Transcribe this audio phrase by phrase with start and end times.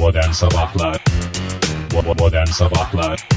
[0.00, 1.04] Modern Sabahlar.
[2.18, 3.28] Modern Sabahlar.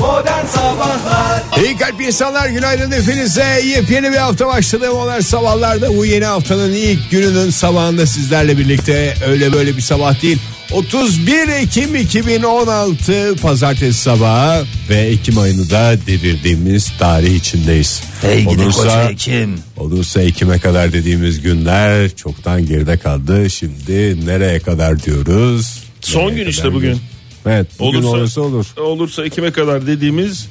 [0.00, 1.42] Modern Sabahlar.
[1.64, 3.60] İyi kalp insanlar günaydın hepinize.
[3.64, 4.90] Yepyeni bir hafta başladı.
[4.90, 9.14] Modern Sabahlar'da Bu yeni haftanın ilk gününün sabahında sizlerle birlikte.
[9.28, 10.38] Öyle böyle bir sabah değil
[10.72, 18.72] 31 Ekim 2016 Pazartesi sabahı Ve Ekim ayını da devirdiğimiz tarih içindeyiz Hey gidi Olursa-
[18.82, 19.58] koca Ekim.
[19.76, 23.50] Olursa Ekim'e kadar dediğimiz günler çoktan geride kaldı.
[23.50, 25.82] Şimdi nereye kadar diyoruz?
[26.00, 26.80] Son Nereye gün işte bugün.
[26.80, 27.00] diyoruz?
[27.46, 28.66] Evet bugün Olursa- olursa olur.
[28.80, 30.46] Olursa Ekim'e kadar dediğimiz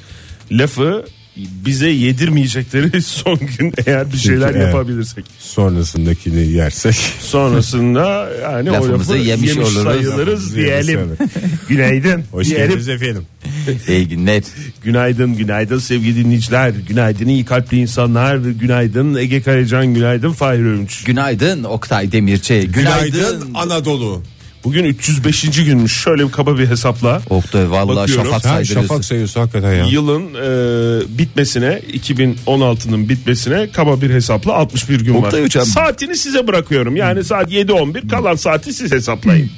[0.52, 1.05] lafı
[1.38, 4.62] bize yedirmeyecekleri son gün eğer bir şeyler evet.
[4.62, 5.25] yapabilirsek.
[5.39, 6.95] Sonrasındakini yersek.
[7.21, 9.84] Sonrasında yani o Lafımızı lafı yemiş yemiş, oluruz.
[9.84, 10.99] sayılırız diyelim.
[11.70, 12.23] Günaydın.
[12.31, 12.67] Hoş diyelim.
[12.67, 13.25] geldiniz efendim.
[13.88, 14.44] İyi günler.
[14.84, 16.73] Günaydın, günaydın sevgili dinleyiciler.
[16.88, 18.36] Günaydın iyi kalpli insanlar.
[18.36, 21.03] Günaydın Ege Kayacan, günaydın Fahir Öğünç.
[21.03, 22.70] Günaydın Oktay Demirci.
[22.73, 23.11] Günaydın.
[23.11, 24.23] Günaydın Anadolu.
[24.65, 25.43] Bugün 305.
[25.65, 25.93] günmüş.
[26.03, 27.21] Şöyle bir kaba bir hesapla.
[27.29, 28.25] Oktay vallahi Bakıyorum.
[28.25, 28.88] şafak Ha, saydırıyorsun.
[28.88, 29.85] şafak sayıyorsun hakikaten ya.
[29.85, 35.45] Yılın e, bitmesine 2016'nın bitmesine kaba bir hesapla 61 gün Oktay var.
[35.45, 35.66] hocam.
[35.66, 36.95] Saatini size bırakıyorum.
[36.95, 39.49] Yani saat 7.11 kalan saati siz hesaplayın.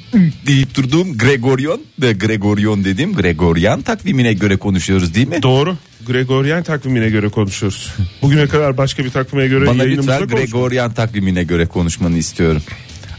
[0.46, 5.42] deyip durduğum Gregorion ve Gregorion dediğim Gregorian takvimine göre konuşuyoruz değil mi?
[5.42, 5.76] Doğru.
[6.06, 7.92] Gregorian takvimine göre konuşuyoruz.
[8.22, 10.52] Bugüne kadar başka bir takvime göre Bana yayınımızda lütfen konuşmadık.
[10.54, 12.62] Gregorian takvimine göre konuşmanı istiyorum.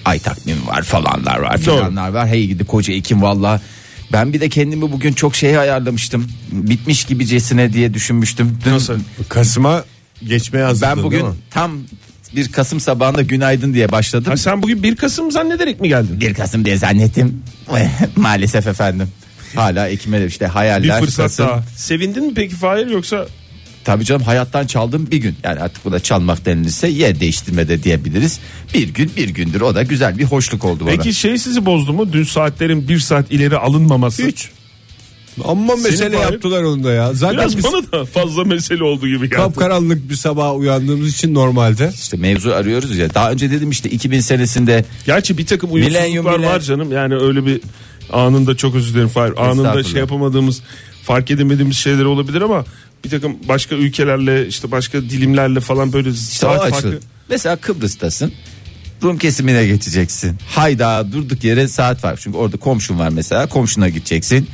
[0.10, 2.28] Ay takvimi var falanlar var filanlar var.
[2.28, 3.62] Hey gidi koca Ekim valla.
[4.12, 6.28] Ben bir de kendimi bugün çok şeye ayarlamıştım.
[6.52, 8.58] Bitmiş gibicesine diye düşünmüştüm.
[8.66, 9.00] Dün Nasıl?
[9.30, 9.84] Kasım'a
[10.24, 11.36] geçmeye hazırdın Ben bugün değil mi?
[11.52, 11.72] tam
[12.36, 14.26] bir Kasım sabahında günaydın diye başladım.
[14.32, 16.22] Ha, sen bugün 1 Kasım zannederek mi geldin?
[16.22, 17.44] 1 Kasım diye zannettim.
[18.16, 19.08] Maalesef efendim.
[19.56, 21.00] Hala Ekim'e işte Bir hayaller.
[21.00, 21.48] fırsat Kasım.
[21.48, 21.64] daha.
[21.76, 23.26] Sevindin mi peki Fahir yoksa
[23.84, 25.36] Tabii canım hayattan çaldığım bir gün.
[25.44, 28.40] Yani artık buna çalmak denilirse yer değiştirme de diyebiliriz.
[28.74, 30.96] Bir gün bir gündür o da güzel bir hoşluk oldu bana.
[30.96, 32.14] Peki şey sizi bozdu mu?
[32.14, 34.28] Dün saatlerin bir saat ileri alınmaması.
[34.28, 34.50] Hiç.
[35.46, 37.14] Amma mesele Fahir- yaptılar onu da ya.
[37.14, 39.30] Zaten Biraz biz bana da fazla mesele oldu gibi geldi.
[39.30, 41.92] kapkaranlık bir sabah uyandığımız için normalde.
[41.96, 43.14] İşte mevzu arıyoruz ya.
[43.14, 46.92] Daha önce dedim işte 2000 senesinde Gerçi bir takım uyumsuzluklar Milenyum var canım.
[46.92, 47.62] Yani öyle bir
[48.14, 49.34] anında çok özür dilerim Fahir.
[49.50, 50.62] Anında şey yapamadığımız
[51.04, 52.66] fark edemediğimiz şeyler olabilir ama
[53.04, 57.00] bir takım başka ülkelerle işte başka dilimlerle falan böyle işte saat farkı.
[57.30, 58.34] Mesela Kıbrıs'tasın.
[59.04, 60.38] Rum kesimine geçeceksin.
[60.50, 62.20] Hayda durduk yere saat var.
[62.24, 63.50] Çünkü orada komşun var mesela.
[63.50, 64.50] Komşuna gideceksin.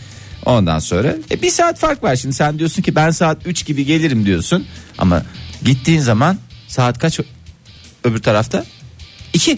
[0.45, 2.15] Ondan sonra e, bir saat fark var.
[2.15, 4.65] Şimdi sen diyorsun ki ben saat 3 gibi gelirim diyorsun.
[4.97, 5.23] Ama
[5.63, 7.19] gittiğin zaman saat kaç
[8.03, 8.65] öbür tarafta?
[9.33, 9.57] 2.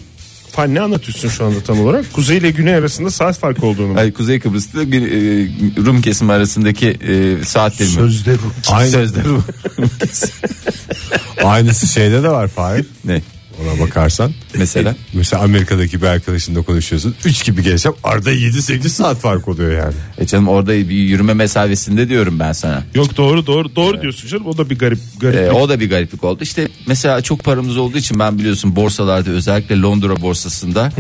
[0.57, 2.13] Fan ne anlatıyorsun şu anda tam olarak?
[2.13, 3.87] Kuzey ile güney arasında saat farkı olduğunu.
[3.87, 3.95] mu?
[3.95, 4.85] Hayır, Kuzey Kıbrıs'ta e,
[5.85, 7.91] Rum kesimi arasındaki e, saat dilimi.
[7.93, 8.53] Sözde Rum.
[8.71, 9.43] Aynı- Sözde Rum.
[11.43, 12.85] Aynısı şeyde de var Fahir.
[13.05, 13.21] ne?
[13.63, 14.31] Ona bakarsan.
[14.57, 14.95] Mesela?
[15.13, 17.15] Mesela Amerika'daki bir arkadaşınla konuşuyorsun.
[17.25, 19.93] 3 gibi gelsem arada 7-8 saat fark oluyor yani.
[20.17, 22.83] E canım orada bir yürüme mesafesinde diyorum ben sana.
[22.95, 24.45] Yok doğru doğru doğru diyorsun canım.
[24.47, 25.39] O da bir garip garip.
[25.39, 26.43] E, o da bir gariplik oldu.
[26.43, 30.91] İşte mesela çok paramız olduğu için ben biliyorsun borsalarda özellikle Londra borsasında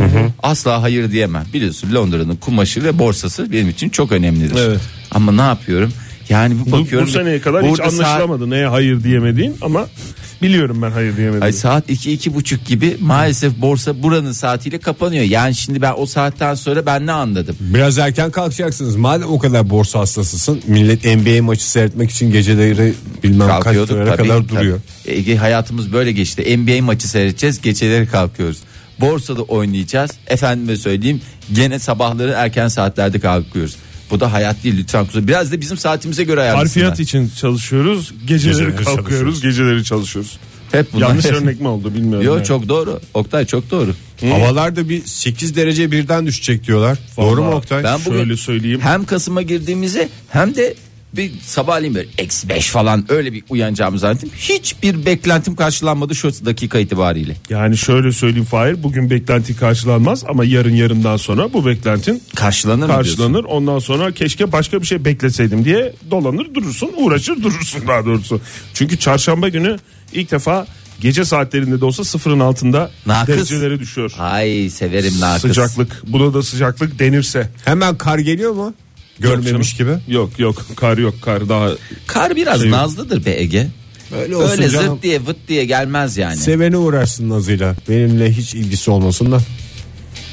[0.43, 1.45] asla hayır diyemem.
[1.53, 4.55] Biliyorsun Londra'nın kumaşı ve borsası benim için çok önemlidir.
[4.67, 4.79] Evet.
[5.11, 5.93] Ama ne yapıyorum?
[6.29, 7.07] Yani bu bu, bu bakıyorum.
[7.07, 9.87] seneye kadar hiç burada saat- anlaşılamadı neye hayır diyemediğin ama
[10.41, 11.45] biliyorum ben hayır diyemediğini.
[11.45, 15.23] Ay saat 2 iki buçuk gibi maalesef borsa buranın saatiyle kapanıyor.
[15.23, 17.55] Yani şimdi ben o saatten sonra ben ne anladım?
[17.59, 18.95] Biraz erken kalkacaksınız.
[18.95, 20.61] Madem o kadar borsa hastasısın.
[20.67, 22.93] Millet NBA maçı seyretmek için geceleri
[23.23, 24.79] bilmem kaç tabii, kadar duruyor.
[25.05, 25.15] tabii.
[25.15, 26.57] Ege hayatımız böyle geçti.
[26.57, 28.57] NBA maçı seyredeceğiz, geceleri kalkıyoruz.
[28.99, 30.11] Borsada oynayacağız.
[30.27, 31.21] Efendime söyleyeyim,
[31.53, 33.75] gene sabahları erken saatlerde kalkıyoruz.
[34.11, 35.27] Bu da hayat değil lütfen kusura.
[35.27, 36.85] Biraz da bizim saatimize göre ayarlasınlar.
[36.89, 38.13] Harfiyat için çalışıyoruz.
[38.27, 38.95] Geceleri Geceleri kalkıyoruz.
[38.95, 39.41] çalışıyoruz.
[39.41, 40.37] Geceleri çalışıyoruz.
[40.71, 41.07] Hep bunlar.
[41.07, 42.25] Yanlış örnek mi oldu bilmiyorum.
[42.25, 42.45] Yo yani.
[42.45, 42.99] çok doğru.
[43.13, 43.93] Oktay çok doğru.
[44.21, 46.97] Havalar da bir 8 derece birden düşecek diyorlar.
[47.17, 47.83] Doğru mu Oktay?
[47.83, 48.79] Ben bugün Şöyle söyleyeyim.
[48.83, 50.75] hem Kasım'a girdiğimizi hem de
[51.17, 54.29] bir sabahleyin böyle eksi beş falan öyle bir uyanacağımı zannettim.
[54.37, 57.35] Hiçbir beklentim karşılanmadı şu dakika itibariyle.
[57.49, 62.95] Yani şöyle söyleyeyim Fahir bugün beklenti karşılanmaz ama yarın yarından sonra bu beklentin Karşılanır diyorsun?
[62.95, 63.43] karşılanır.
[63.43, 68.41] Ondan sonra keşke başka bir şey bekleseydim diye dolanır durursun uğraşır durursun daha doğrusu.
[68.73, 69.77] Çünkü çarşamba günü
[70.13, 70.67] ilk defa
[70.99, 73.35] gece saatlerinde de olsa sıfırın altında Nakıs.
[73.35, 74.11] dereceleri düşüyor.
[74.19, 75.41] Ay severim nakıs.
[75.41, 77.49] Sıcaklık buna da sıcaklık denirse.
[77.65, 78.73] Hemen kar geliyor mu?
[79.19, 79.91] Görmemiş gibi.
[80.07, 81.69] Yok yok kar yok kar daha
[82.07, 83.67] Kar biraz Şey- nazlıdır be Ege.
[84.21, 84.99] Öyle olsun Öyle canım.
[85.03, 86.37] diye vıt diye gelmez yani.
[86.37, 87.75] Seveni uğraşsın nazıyla.
[87.89, 89.39] Benimle hiç ilgisi olmasın da.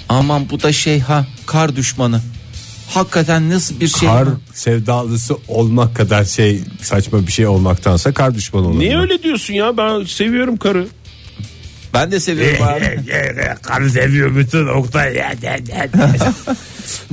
[0.08, 2.20] Aman bu da şey ha kar düşmanı.
[2.90, 4.08] Hakikaten nasıl bir şey?
[4.08, 8.78] Kar sevdalısı olmak kadar şey saçma bir şey olmaktansa kar düşmanı olur.
[8.78, 10.86] Niye öyle diyorsun ya ben seviyorum karı.
[11.94, 13.00] Ben de seviyorum abi.
[13.62, 15.14] Karı seviyor bütün Oktay.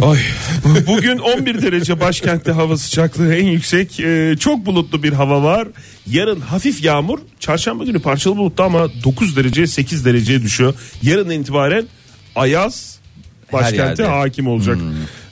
[0.02, 0.20] Ay.
[0.88, 4.00] Bugün 11 derece başkentte hava sıcaklığı en yüksek.
[4.00, 5.68] Ee, çok bulutlu bir hava var.
[6.08, 7.20] Yarın hafif yağmur.
[7.40, 10.74] Çarşamba günü parçalı bulutlu ama 9 derece 8 dereceye düşüyor.
[11.02, 11.86] Yarın itibaren
[12.36, 13.00] ayaz
[13.54, 14.78] başkente hakim olacak.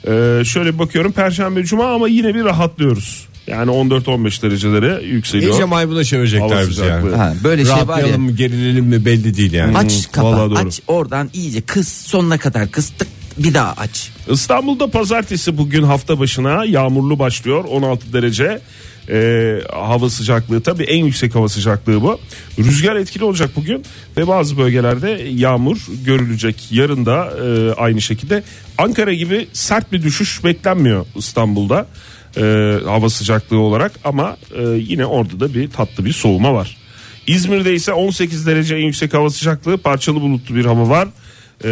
[0.08, 3.28] Ee, şöyle bakıyorum Perşembe Cuma ama yine bir rahatlıyoruz.
[3.50, 5.52] Yani 14-15 derecelere yükseliyor.
[5.52, 7.16] İyice maybuna çevirecekler bizi yani.
[7.16, 8.18] Ha, böyle şey var ya.
[8.18, 9.78] Mı gerilelim mi belli değil yani.
[9.78, 10.58] Aç vallahi kapa doğru.
[10.58, 13.08] aç oradan iyice kıs sonuna kadar kıstık
[13.38, 14.10] bir daha aç.
[14.28, 18.60] İstanbul'da pazartesi bugün hafta başına yağmurlu başlıyor 16 derece
[19.12, 22.18] Ee, hava sıcaklığı tabii en yüksek hava sıcaklığı bu
[22.58, 23.84] rüzgar etkili olacak bugün
[24.16, 28.42] ve bazı bölgelerde yağmur görülecek yarın da e, aynı şekilde
[28.78, 31.86] Ankara gibi sert bir düşüş beklenmiyor İstanbul'da
[32.36, 36.76] e, hava sıcaklığı olarak ama e, yine orada da bir tatlı bir soğuma var
[37.26, 41.08] İzmir'de ise 18 derece en yüksek hava sıcaklığı parçalı bulutlu bir hava var
[41.64, 41.68] ee,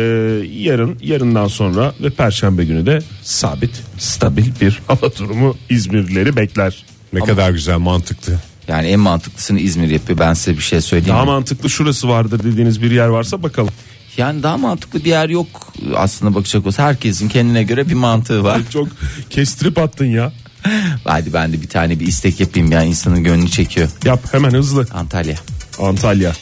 [0.53, 6.85] yarın yarından sonra ve perşembe günü de sabit stabil bir hava durumu İzmirlileri bekler.
[7.13, 8.39] Ne kadar güzel mantıklı.
[8.69, 11.15] Yani en mantıklısını İzmir yapıyor ben size bir şey söyleyeyim.
[11.15, 11.31] Daha mi?
[11.31, 13.73] mantıklı şurası vardır dediğiniz bir yer varsa bakalım.
[14.17, 15.47] Yani daha mantıklı bir yer yok
[15.97, 18.61] aslında bakacak olsa herkesin kendine göre bir mantığı var.
[18.71, 18.89] Çok
[19.31, 20.33] kestirip attın ya.
[21.05, 23.89] Hadi ben de bir tane bir istek yapayım ya insanın gönlünü çekiyor.
[24.05, 24.87] Yap hemen hızlı.
[24.95, 25.37] Antalya.
[25.81, 26.33] Antalya.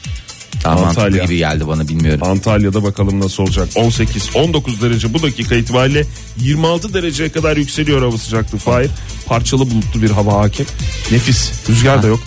[0.64, 1.24] Daha Antalya.
[1.24, 2.20] gibi geldi bana bilmiyorum.
[2.28, 3.68] Antalya'da bakalım nasıl olacak.
[3.74, 6.04] 18-19 derece bu dakika itibariyle
[6.40, 8.58] 26 dereceye kadar yükseliyor hava sıcaklığı.
[8.58, 8.90] Fahir
[9.26, 10.66] parçalı bulutlu bir hava hakim.
[11.10, 11.52] Nefis.
[11.68, 12.20] Rüzgar da yok.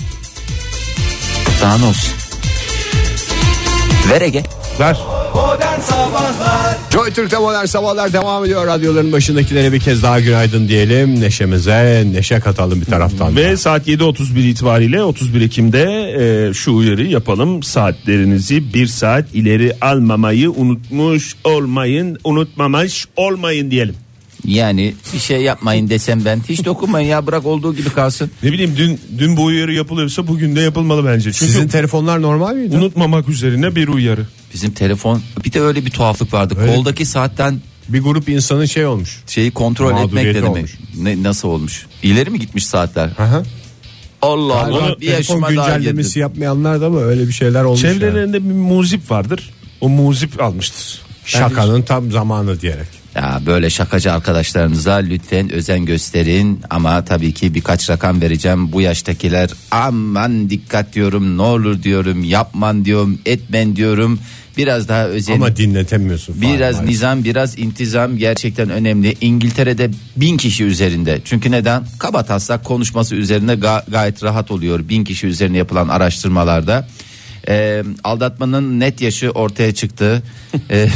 [1.62, 2.14] Daha ne olsun.
[4.10, 4.44] Ver Ege.
[4.80, 4.98] Ver.
[5.36, 8.68] Modern Sabahlar Joy Türk'te modern sabahlar devam ediyor.
[8.68, 11.22] Radyoların başındakilere bir kez daha günaydın diyelim.
[11.22, 13.36] Neşemize neşe katalım bir taraftan.
[13.36, 13.42] da.
[13.42, 15.84] Ve saat 7.31 itibariyle 31 Ekim'de
[16.50, 17.64] e, şu uyarı yapalım.
[17.64, 23.96] Saatlerinizi bir saat ileri almamayı unutmuş olmayın, unutmamış olmayın diyelim.
[24.46, 28.32] Yani bir şey yapmayın desem ben hiç dokunmayın ya bırak olduğu gibi kalsın.
[28.44, 31.34] Ne bileyim dün dün bu uyarı yapılıyorsa bugün de yapılmalı bence.
[31.34, 32.76] Çünkü Sizin telefonlar normal miydi?
[32.78, 34.26] unutmamak üzerine bir uyarı.
[34.54, 36.56] Bizim telefon bir de öyle bir tuhaflık vardı.
[36.60, 36.76] Öyle.
[36.76, 37.60] Koldaki saatten
[37.90, 39.24] Bir grup insanın şey olmuş.
[39.28, 40.50] şeyi kontrol etmek ne demek?
[40.50, 40.78] olmuş.
[40.98, 41.86] Ne, nasıl olmuş?
[42.04, 43.10] İleri mi gitmiş saatler?
[43.20, 43.44] Aha.
[44.22, 46.22] Allah Allah bir telefon daha güncellemesi girdim.
[46.22, 47.94] yapmayanlar da mı öyle bir şeyler olmuş yani.
[48.00, 49.50] Çevrelerinde bir muzip vardır.
[49.82, 51.02] O muzip almıştır.
[51.26, 52.88] Şakanın tam zamanı diyerek.
[53.16, 58.72] Ya böyle şakacı arkadaşlarınıza lütfen özen gösterin ama tabii ki birkaç rakam vereceğim.
[58.72, 64.20] Bu yaştakiler aman dikkat diyorum ne olur diyorum yapman diyorum etmen diyorum.
[64.58, 66.34] Biraz daha özen Ama dinletemiyorsun.
[66.34, 66.90] falan Biraz maalesef.
[66.90, 69.16] nizam biraz intizam gerçekten önemli.
[69.22, 71.20] İngiltere'de bin kişi üzerinde.
[71.26, 71.84] Çünkü neden?
[72.00, 74.90] Kaba taslak konuşması üzerinde ga- gayet rahat oluyor.
[74.90, 76.88] Bin kişi üzerine yapılan araştırmalarda.
[77.50, 80.24] Ee, aldatmanın net yaşı ortaya çıktı.
[80.72, 80.88] Ee,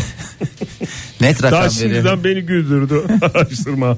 [1.21, 2.23] net Daha rakam şimdiden veriyorum.
[2.23, 3.03] beni güldürdü
[3.33, 3.97] araştırma.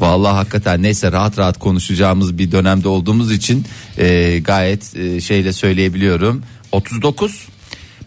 [0.00, 3.64] Vallahi hakikaten neyse rahat rahat konuşacağımız bir dönemde olduğumuz için
[3.98, 6.42] e, gayet e, şeyle söyleyebiliyorum.
[6.72, 7.48] 39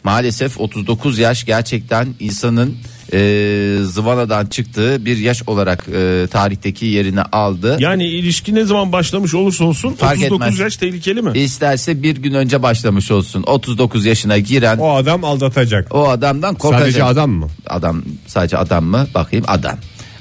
[0.03, 2.77] maalesef 39 yaş gerçekten insanın
[3.13, 7.77] e, zıvanadan çıktığı bir yaş olarak e, tarihteki yerini aldı.
[7.79, 10.59] Yani ilişki ne zaman başlamış olursa olsun Fark 39 etmez.
[10.59, 11.31] yaş tehlikeli mi?
[11.39, 13.43] İsterse bir gün önce başlamış olsun.
[13.47, 15.87] 39 yaşına giren o, O adam aldatacak.
[15.95, 16.81] adamdan korkacak.
[16.83, 17.47] Sadece adam mı?
[17.67, 19.07] Adam sadece adam mı?
[19.15, 19.75] Bakayım adam.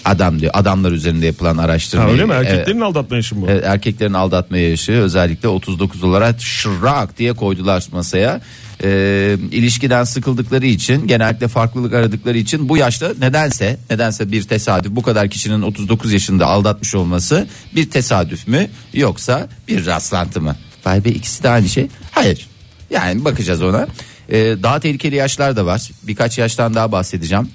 [0.05, 0.53] Adam diyor.
[0.55, 2.05] Adamlar üzerinde yapılan araştırma.
[2.05, 2.33] Ha, öyle mi?
[2.37, 2.49] Evet.
[2.51, 3.51] Erkeklerin aldatma yaşı mı bu?
[3.51, 8.41] Erkeklerin aldatma yaşı özellikle 39 olarak şırak diye koydular masaya.
[8.85, 15.03] Ee, ilişkiden sıkıldıkları için genellikle farklılık aradıkları için bu yaşta nedense nedense bir tesadüf bu
[15.03, 20.57] kadar kişinin 39 yaşında aldatmış olması bir tesadüf mü yoksa bir rastlantı mı?
[20.87, 21.87] Vay be ikisi de aynı şey.
[22.11, 22.49] Hayır.
[22.91, 23.87] Yani bakacağız ona.
[24.31, 25.91] Ee, daha tehlikeli yaşlar da var.
[26.03, 27.49] Birkaç yaştan daha bahsedeceğim.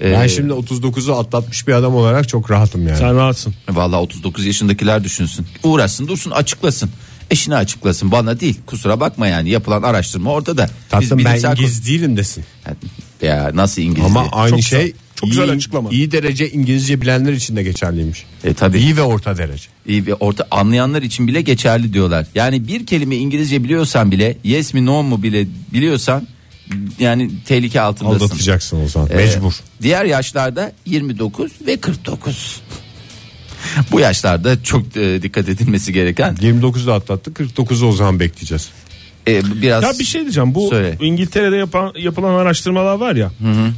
[0.00, 2.98] Ee, Ben şimdi 39'u atlatmış bir adam olarak çok rahatım yani.
[2.98, 3.54] Sen rahatsın.
[3.70, 5.46] Vallahi 39 yaşındakiler düşünsün.
[5.62, 6.90] Uğraşsın dursun açıklasın.
[7.30, 10.70] Eşine açıklasın bana değil kusura bakma yani yapılan araştırma ortada.
[10.88, 12.44] Tatlım ben bilimsel İngiliz değilim desin.
[13.22, 14.04] Ya nasıl İngilizce?
[14.06, 15.90] Ama aynı Çok şey güzel- çok güzel iyi, açıklama.
[15.90, 18.24] iyi derece İngilizce bilenler için de geçerliymiş.
[18.44, 18.78] E, tabii.
[18.78, 19.64] İyi ve orta derece.
[19.86, 22.26] İyi ve orta anlayanlar için bile geçerli diyorlar.
[22.34, 26.26] Yani bir kelime İngilizce biliyorsan bile yes mi no mu bile biliyorsan
[26.98, 28.24] yani tehlike altındasın.
[28.26, 29.08] Aldatacaksın o zaman.
[29.10, 29.52] Ee, Mecbur.
[29.82, 32.60] Diğer yaşlarda 29 ve 49.
[33.92, 38.68] Bu yaşlarda çok e, dikkat edilmesi gereken 29'u atlattı 49'u o zaman bekleyeceğiz.
[39.28, 40.54] e, biraz Ya bir şey diyeceğim.
[40.54, 40.96] Bu Söyle.
[41.00, 43.30] İngiltere'de yapan, yapılan araştırmalar var ya.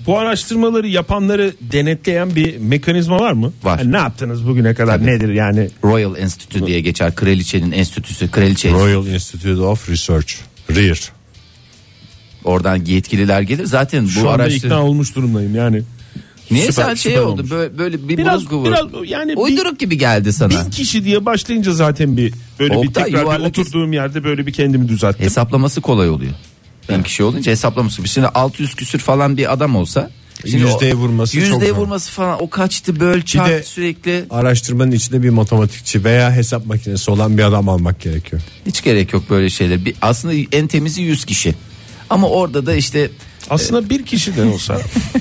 [0.07, 3.53] Bu araştırmaları yapanları denetleyen bir mekanizma var mı?
[3.63, 3.79] Var.
[3.79, 5.07] Yani ne yaptınız bugüne kadar Tabii.
[5.07, 5.69] nedir yani?
[5.85, 7.15] Royal Institute diye geçer.
[7.15, 8.31] Kraliçenin enstitüsü.
[8.31, 10.35] Kraliçe Royal Institute of Research.
[10.71, 11.13] RIR.
[12.45, 13.65] Oradan yetkililer gelir.
[13.67, 15.83] Zaten bu Şu anda ikna olmuş durumdayım yani.
[16.53, 17.51] Niye sen şey oldu olmuş.
[17.51, 20.51] böyle, böyle bir Biraz- buruk biraz yani bir- Uyduruk gibi geldi sana.
[20.51, 24.53] Bin kişi diye başlayınca zaten bir böyle bir Oktay, tekrar bir oturduğum yerde böyle bir
[24.53, 25.25] kendimi düzelttim.
[25.25, 26.33] Hesaplaması kolay oluyor.
[26.91, 28.09] Bin kişi olunca hesaplaması.
[28.09, 30.11] Şimdi 600 küsür falan bir adam olsa.
[30.51, 31.77] Şimdi Yüzdeye vurması çok Yüzdeye zor.
[31.79, 34.25] vurması falan o kaçtı böl çarp de- sürekli.
[34.31, 38.43] Araştırmanın içinde bir matematikçi veya hesap makinesi olan bir adam almak gerekiyor.
[38.67, 39.85] Hiç gerek yok böyle şeyler.
[39.85, 41.55] Bir, aslında en temizi 100 kişi.
[42.11, 43.11] Ama orada da işte
[43.51, 44.81] Aslında bir kişi de olsa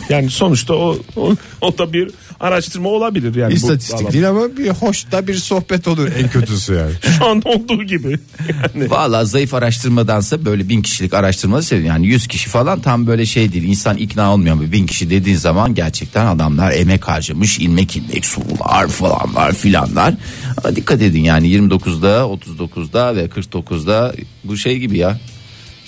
[0.10, 3.52] yani sonuçta o, o, o da bir araştırma olabilir yani.
[3.52, 6.92] bu İstatistik değil ama bir hoş da bir sohbet olur en kötüsü yani.
[7.18, 8.20] Şu anda olduğu gibi.
[8.50, 11.88] Yani Valla zayıf araştırmadansa böyle bin kişilik araştırma seviyorum.
[11.88, 13.64] Yani 100 kişi falan tam böyle şey değil.
[13.64, 17.60] İnsan ikna olmuyor ama bin kişi dediğin zaman gerçekten adamlar emek harcamış.
[17.60, 20.14] ilmek ilmek sular falanlar filanlar.
[20.58, 24.14] Ama dikkat edin yani 29'da 39'da ve 49'da
[24.44, 25.20] bu şey gibi ya.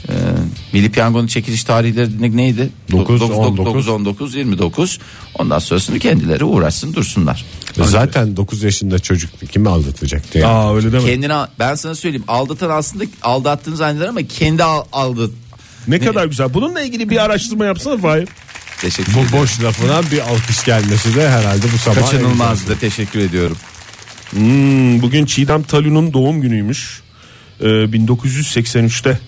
[0.09, 0.13] Ee,
[0.73, 2.69] Milli Piyango'nun çekiliş tarihleri ne- neydi?
[2.91, 3.87] Dokuz, 9, on 19, dokuz.
[3.87, 4.99] 19, 29.
[5.35, 7.45] Ondan sonrasını kendileri uğraşsın dursunlar.
[7.83, 10.53] Zaten 9 yaşında çocuk kimi aldatacaktı yani.
[10.53, 11.05] Aa öyle deme.
[11.05, 15.31] Kendine ben sana söyleyeyim aldatan aslında aldattığını zanneder ama kendi al, aldı.
[15.87, 16.53] Ne kadar güzel.
[16.53, 18.27] Bununla ilgili bir araştırma yapsana Fahir.
[18.81, 19.27] Teşekkür ederim.
[19.33, 21.95] Bu boş lafına bir alkış gelmesi de herhalde bu sabah.
[21.95, 23.57] Kaçınılmazdı teşekkür ediyorum.
[24.29, 27.01] Hmm, bugün Çiğdem Talun'un doğum günüymüş.
[27.61, 29.19] Ee, 1983'te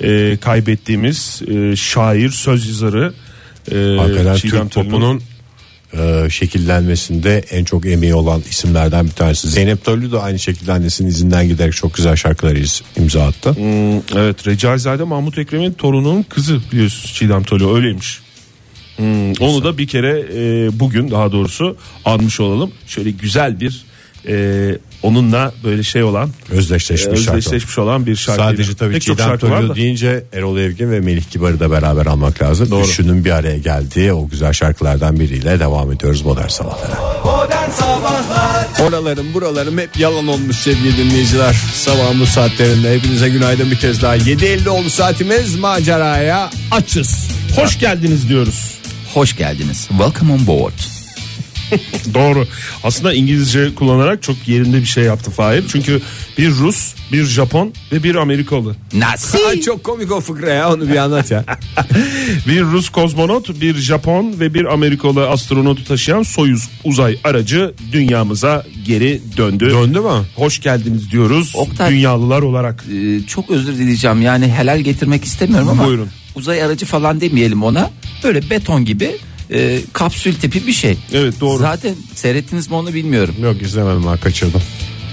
[0.00, 3.12] e, kaybettiğimiz e, şair, söz yazarı
[3.72, 5.22] e, Hakikaten Çiğdem Türk popunun
[5.98, 9.48] e, şekillenmesinde en çok emeği olan isimlerden bir tanesi.
[9.48, 13.50] Zeynep Talü da aynı şekilde annesinin izinden giderek çok güzel şarkılar iz- imza attı.
[13.54, 18.20] Hmm, evet Recaizade Mahmut Ekrem'in torununun kızı biliyorsunuz Çiğdem Talun öyleymiş.
[18.96, 22.72] Hmm, onu da bir kere e, bugün daha doğrusu anmış olalım.
[22.86, 23.84] Şöyle güzel bir
[24.28, 27.38] e, onunla böyle şey olan Özdeşleşmiş şarkı.
[27.38, 28.42] özdeşleşmiş olan bir şarkı.
[28.42, 29.74] Sadece tabii Pek Çiğdem şarkı da.
[29.74, 32.70] deyince Erol Evgin ve Melih Kibar'ı da beraber almak lazım.
[32.70, 32.86] Doğru.
[32.86, 36.98] Üçünün bir araya geldiği o güzel şarkılardan biriyle devam ediyoruz modern sabahlara.
[37.24, 41.56] Modern Sabahlar Oralarım buralarım hep yalan olmuş sevgili dinleyiciler.
[41.74, 44.16] Sabahın bu saatlerinde hepinize günaydın bir kez daha.
[44.16, 47.28] 7.50 oldu saatimiz maceraya açız.
[47.56, 48.74] Hoş geldiniz diyoruz.
[49.14, 49.88] Hoş geldiniz.
[49.88, 50.97] Welcome on board.
[52.14, 52.46] Doğru.
[52.84, 55.64] Aslında İngilizce kullanarak çok yerinde bir şey yaptı Fahir.
[55.72, 56.00] Çünkü
[56.38, 58.76] bir Rus, bir Japon ve bir Amerikalı.
[58.92, 59.38] Nasi.
[59.48, 61.44] Ay çok komik o fıkra ya onu bir anlat ya.
[62.48, 69.20] Bir Rus kozmonot, bir Japon ve bir Amerikalı astronotu taşıyan Soyuz uzay aracı dünyamıza geri
[69.36, 69.70] döndü.
[69.70, 70.10] Döndü mü?
[70.36, 72.84] Hoş geldiniz diyoruz Oktay- dünyalılar olarak.
[72.94, 76.08] Ee, çok özür dileyeceğim yani helal getirmek istemiyorum ama Buyurun.
[76.34, 77.90] uzay aracı falan demeyelim ona.
[78.24, 79.16] Böyle beton gibi
[79.50, 80.96] e, kapsül tipi bir şey.
[81.12, 81.58] Evet, doğru.
[81.58, 83.34] Zaten seyrettiniz mi onu bilmiyorum.
[83.42, 84.62] Yok izlemedim ha kaçırdım.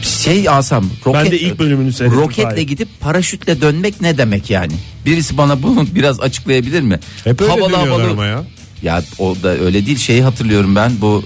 [0.01, 2.21] Şey alsam roket, Ben de ilk bölümünü seyrettim.
[2.21, 2.61] roketle Fahir.
[2.61, 4.73] gidip paraşütle dönmek ne demek yani?
[5.05, 6.99] Birisi bana bunu biraz açıklayabilir mi?
[7.23, 8.43] Hep öyle Havalı havalı- ama ya.
[8.83, 11.23] Ya o da öyle değil şeyi hatırlıyorum ben bu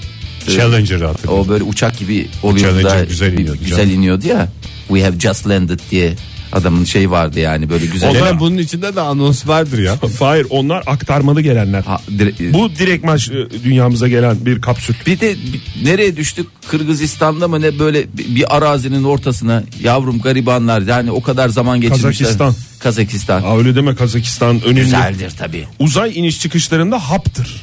[0.47, 1.45] e, Challenger'ı hatırlıyorum.
[1.45, 3.91] o böyle uçak gibi oluyordu Challenger da güzel iniyordu güzel canım.
[3.95, 4.49] iniyordu ya.
[4.87, 6.13] We have just landed diye
[6.53, 8.13] adamın şeyi vardı yani böyle güzel.
[8.13, 9.95] Gene bunun içinde de anons vardır ya.
[10.19, 11.81] Hayır onlar aktarmalı gelenler.
[11.83, 14.93] Ha, dire- Bu direkt maç e, dünyamıza gelen bir kapsül.
[15.05, 16.47] bir de bir- nereye düştük?
[16.67, 22.11] Kırgızistan'da mı ne böyle bir bir arazinin ortasına yavrum garibanlar yani o kadar zaman geçirmişler.
[22.11, 22.55] Kazakistan.
[22.79, 23.43] Kazakistan.
[23.43, 24.81] Aa, öyle deme Kazakistan önemli.
[24.81, 25.65] Güzeldir tabii.
[25.79, 27.61] Uzay iniş çıkışlarında haptır.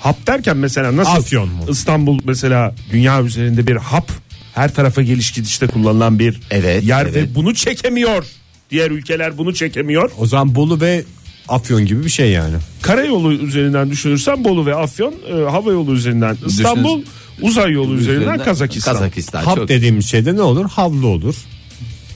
[0.00, 1.64] Hap derken mesela nasıl Afyon mu?
[1.68, 4.10] İstanbul mesela dünya üzerinde bir hap
[4.54, 7.14] her tarafa geliş gidişte kullanılan bir Evet, yer evet.
[7.16, 8.24] ve bunu çekemiyor.
[8.70, 10.10] Diğer ülkeler bunu çekemiyor.
[10.18, 11.04] O zaman Bolu ve
[11.48, 12.54] Afyon gibi bir şey yani.
[12.82, 17.02] Karayolu üzerinden düşünürsen Bolu ve Afyon, e, hava yolu üzerinden İstanbul,
[17.42, 18.92] uzay yolu üzerinden Kazakistan.
[18.94, 19.44] Kazakistan.
[19.44, 20.70] Hap çok- dediğimiz şeyde ne olur?
[20.70, 21.34] Havlu olur.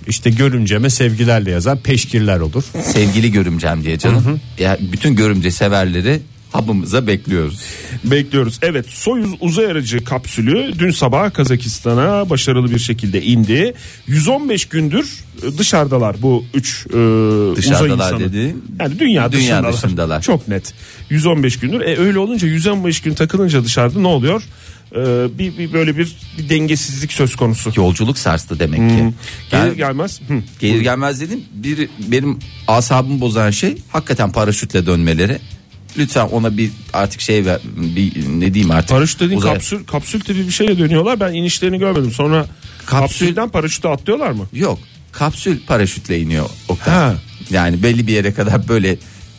[0.09, 2.65] İşte görümceme sevgilerle yazan peşkirler olur.
[2.85, 4.41] Sevgili görümcem diye canım.
[4.59, 6.21] Ya bütün görümce severleri
[6.57, 7.61] hapımıza bekliyoruz.
[8.05, 8.59] Bekliyoruz.
[8.63, 13.75] Evet Soyuz uzay aracı kapsülü dün sabah Kazakistan'a başarılı bir şekilde indi.
[14.07, 18.21] 115 gündür e, dışarıdalar bu 3 uzay Dışarıdalar insanı.
[18.21, 19.73] dediğin, Yani dünya, dünya dışındalar.
[19.73, 20.23] dışındalar.
[20.23, 20.75] Çok net.
[21.11, 21.81] 115 gündür.
[21.81, 24.43] E öyle olunca 115 gün takılınca dışarıda ne oluyor?
[24.93, 24.99] E,
[25.39, 27.73] bir, bir böyle bir, bir dengesizlik söz konusu.
[27.77, 28.97] Yolculuk sarstı demek ki.
[28.97, 29.13] Gelir
[29.53, 30.21] Ben- gelmez.
[30.29, 30.35] Hı.
[30.61, 31.41] Gelir gelmez dedim.
[31.55, 35.39] Bir benim asabımı bozan şey hakikaten paraşütle dönmeleri.
[35.99, 38.89] Lütfen ona bir artık şey ver, bir ne diyeyim artık.
[38.91, 41.21] Paraşüt dediğin Uzay- kapsül, kapsül tipi bir şeye dönüyorlar.
[41.21, 42.11] Ben inişlerini görmedim.
[42.13, 42.47] Sonra
[42.87, 44.47] Kapsül- kapsülden paraşüte atlıyorlar mı?
[44.53, 44.79] Yok.
[45.13, 46.95] Kapsül paraşütle iniyor Oktay.
[46.95, 47.15] Ha.
[47.51, 48.97] Yani belli bir yere kadar böyle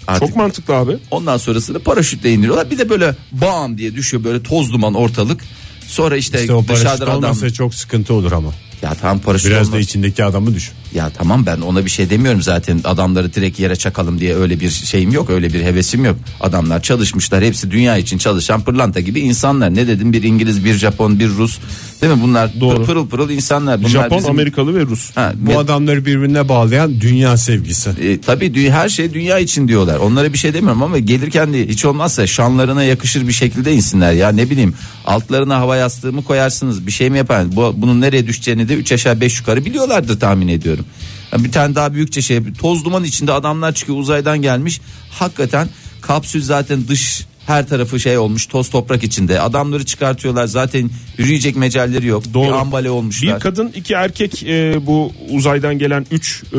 [0.07, 0.97] artık Çok mantıklı abi.
[1.11, 2.71] ondan sonrasını paraşütle indiriyorlar.
[2.71, 5.41] Bir de böyle bam diye düşüyor böyle toz duman ortalık.
[5.87, 8.53] Sonra işte, İşte o dışarıdan adam çok sıkıntı olur ama.
[8.81, 9.85] ya tam paraşüt Biraz da olmaz.
[9.85, 10.73] içindeki adamı düşün.
[10.97, 14.69] Ya tamam ben ona bir şey demiyorum zaten adamları direkt yere çakalım diye öyle bir
[14.69, 16.15] şeyim yok öyle bir hevesim yok.
[16.41, 19.75] Adamlar çalışmışlar hepsi dünya için çalışan pırlanta gibi insanlar.
[19.75, 21.57] Ne dedim bir İngiliz bir Japon bir Rus
[22.01, 22.85] değil mi bunlar Doğru.
[22.85, 23.79] pırıl pırıl insanlar.
[23.79, 25.15] Bunlar Japon, bizim- Amerikalı ve Rus.
[25.15, 27.89] Ha, Bu me- adamları birbirine bağlayan dünya sevgisi.
[27.89, 29.97] e, tabii her şey dünya için diyorlar.
[29.97, 34.29] Onlara bir şey demiyorum ama gelirken de hiç olmazsa şanlarına yakışır bir şekilde insinler ya
[34.29, 34.73] ne bileyim
[35.05, 37.55] altlarına hava yastığı mı koyarsınız bir şey mi yapar?
[37.55, 40.85] Bu, bunun nereye düşeceğini de 3 aşağı 5 yukarı biliyorlardır tahmin ediyorum.
[41.33, 44.81] Bir tane daha büyükçe şey toz duman içinde adamlar çıkıyor uzaydan gelmiş.
[45.11, 45.67] Hakikaten
[46.01, 49.41] kapsül zaten dış her tarafı şey olmuş toz toprak içinde.
[49.41, 52.33] Adamları çıkartıyorlar zaten yürüyecek mecalleri yok.
[52.33, 52.47] Doğru.
[52.47, 53.35] Bir ambale olmuşlar.
[53.35, 56.57] Bir kadın iki erkek e, bu uzaydan gelen üç e,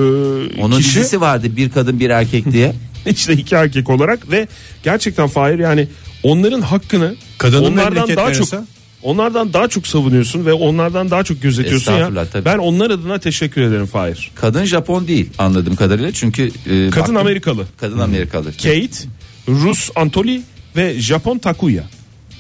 [0.61, 2.75] Onun kişi dizisi vardı bir kadın bir erkek diye.
[3.07, 4.49] işte iki erkek olarak ve
[4.83, 5.89] gerçekten Fahir yani
[6.23, 8.49] onların hakkını Kadının onlardan daha çok
[9.03, 12.25] onlardan daha çok savunuyorsun ve onlardan daha çok gözetiyorsun ya.
[12.33, 12.45] Tabii.
[12.45, 14.31] Ben onlar adına teşekkür ederim Fahir.
[14.35, 17.67] Kadın Japon değil anladığım kadarıyla çünkü e, Kadın baktım- Amerikalı.
[17.81, 18.53] Kadın Amerikalı.
[18.53, 18.89] Kate,
[19.49, 20.43] Rus Antoli
[20.77, 21.83] ve Japon Takuya.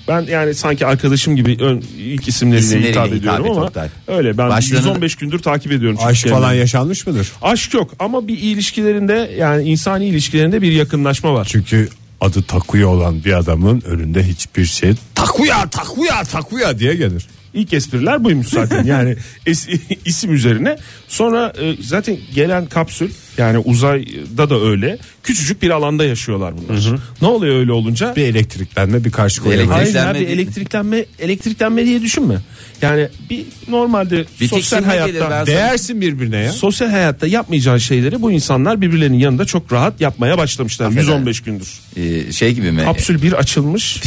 [0.08, 3.88] Ben yani sanki arkadaşım gibi ön, ilk isimleriyle, İsimleriyle hitap hitap ediyorum et ama Oktay.
[4.08, 5.96] öyle ben Başlarını- 115 gündür takip ediyorum.
[6.00, 6.60] çünkü Aşk falan kendilerini.
[6.60, 7.32] yaşanmış mıdır?
[7.42, 11.48] Aşk yok ama bir ilişkilerinde yani insani ilişkilerinde bir yakınlaşma var.
[11.50, 11.88] Çünkü
[12.20, 17.28] adı Takuya olan bir adamın önünde hiçbir şey Takuya Takuya Takuya diye gelir.
[17.58, 20.78] İlk espriler buymuş zaten yani es- isim üzerine.
[21.08, 27.00] Sonra e, zaten gelen kapsül yani uzayda da öyle küçücük bir alanda yaşıyorlar bunlar.
[27.22, 28.16] Ne oluyor öyle olunca?
[28.16, 29.66] Bir elektriklenme bir karşı Bir koyalım.
[29.72, 32.34] elektrik- Hayır bir Elektriklenme elektriklenme elektriklenme diye düşünme.
[32.82, 36.52] Yani bir normalde Bir sosyal hayatta Değersin birbirine ya.
[36.52, 41.08] sosyal hayatta yapmayacağın şeyleri bu insanlar birbirlerinin yanında çok rahat yapmaya başlamışlar Affedersin.
[41.10, 41.68] 115 gündür.
[41.96, 42.84] E, şey gibi mi?
[42.84, 44.00] Kapsül bir açılmış.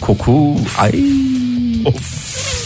[0.00, 0.56] Koku.
[0.78, 0.92] Ay.
[1.84, 2.63] Of.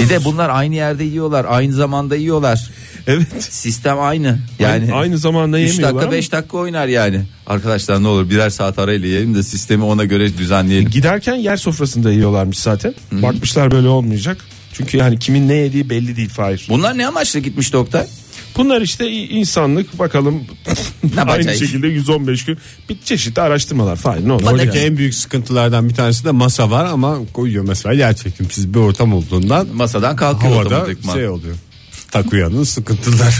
[0.00, 1.46] Bir de bunlar aynı yerde yiyorlar.
[1.48, 2.70] Aynı zamanda yiyorlar.
[3.06, 3.26] Evet.
[3.38, 4.38] Sistem aynı.
[4.58, 5.94] Yani aynı, aynı zamanda 3 yemiyorlar.
[5.94, 7.20] dakika ama 5 dakika oynar yani.
[7.46, 10.90] Arkadaşlar ne olur birer saat arayla yiyelim de sistemi ona göre düzenleyelim.
[10.90, 12.94] Giderken yer sofrasında yiyorlarmış zaten.
[13.12, 14.36] Bakmışlar böyle olmayacak.
[14.72, 16.66] Çünkü yani kimin ne yediği belli değil Fahir.
[16.68, 18.00] Bunlar ne amaçla gitmiş doktor?
[18.60, 20.44] Bunlar işte insanlık bakalım
[21.26, 24.42] aynı şekilde 115 gün bir çeşitli araştırmalar Fahir ne olur.
[24.42, 24.86] Oradaki Yani.
[24.86, 29.12] en büyük sıkıntılardan bir tanesi de masa var ama koyuyor mesela yer çekimsiz bir ortam
[29.12, 31.56] olduğundan Masadan kalkıyor havada şey oluyor.
[32.10, 33.30] Takuya'nın sıkıntıları.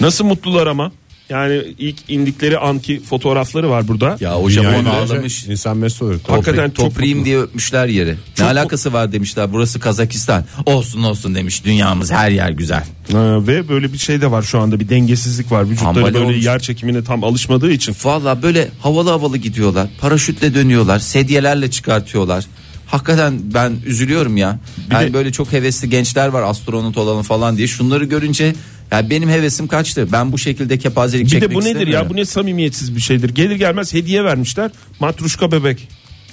[0.00, 0.92] Nasıl mutlular ama.
[1.30, 4.16] Yani ilk indikleri anki fotoğrafları var burada.
[4.20, 5.44] Ya o Dünyayı Japon görünce ağlamış.
[5.44, 6.20] İnsan mesut olur.
[6.28, 7.24] Hakikaten çok toprayım mutlu.
[7.26, 8.14] diye öpmüşler yeri.
[8.34, 9.52] Çok ne alakası var demişler.
[9.52, 10.44] Burası Kazakistan.
[10.66, 11.64] Olsun olsun demiş.
[11.64, 12.84] Dünyamız her yer güzel.
[13.12, 15.64] Ha, ve böyle bir şey de var şu anda bir dengesizlik var.
[15.70, 16.44] Vücutları Ambale böyle olmuş.
[16.46, 17.96] yer çekimine tam alışmadığı için.
[18.04, 19.88] Valla böyle havalı havalı gidiyorlar.
[20.00, 20.98] Paraşütle dönüyorlar.
[20.98, 22.44] Sedyelerle çıkartıyorlar.
[22.86, 24.58] Hakikaten ben üzülüyorum ya.
[24.90, 27.68] Yani de- böyle çok hevesli gençler var astronot olalım falan diye.
[27.68, 28.54] Şunları görünce
[28.92, 30.08] ya benim hevesim kaçtı.
[30.12, 32.08] Ben bu şekilde kepazelik Bir çekmek de bu nedir ya istemiyorum.
[32.10, 33.28] bu ne samimiyetsiz bir şeydir.
[33.34, 34.70] Gelir gelmez hediye vermişler.
[35.00, 35.88] Matruşka bebek.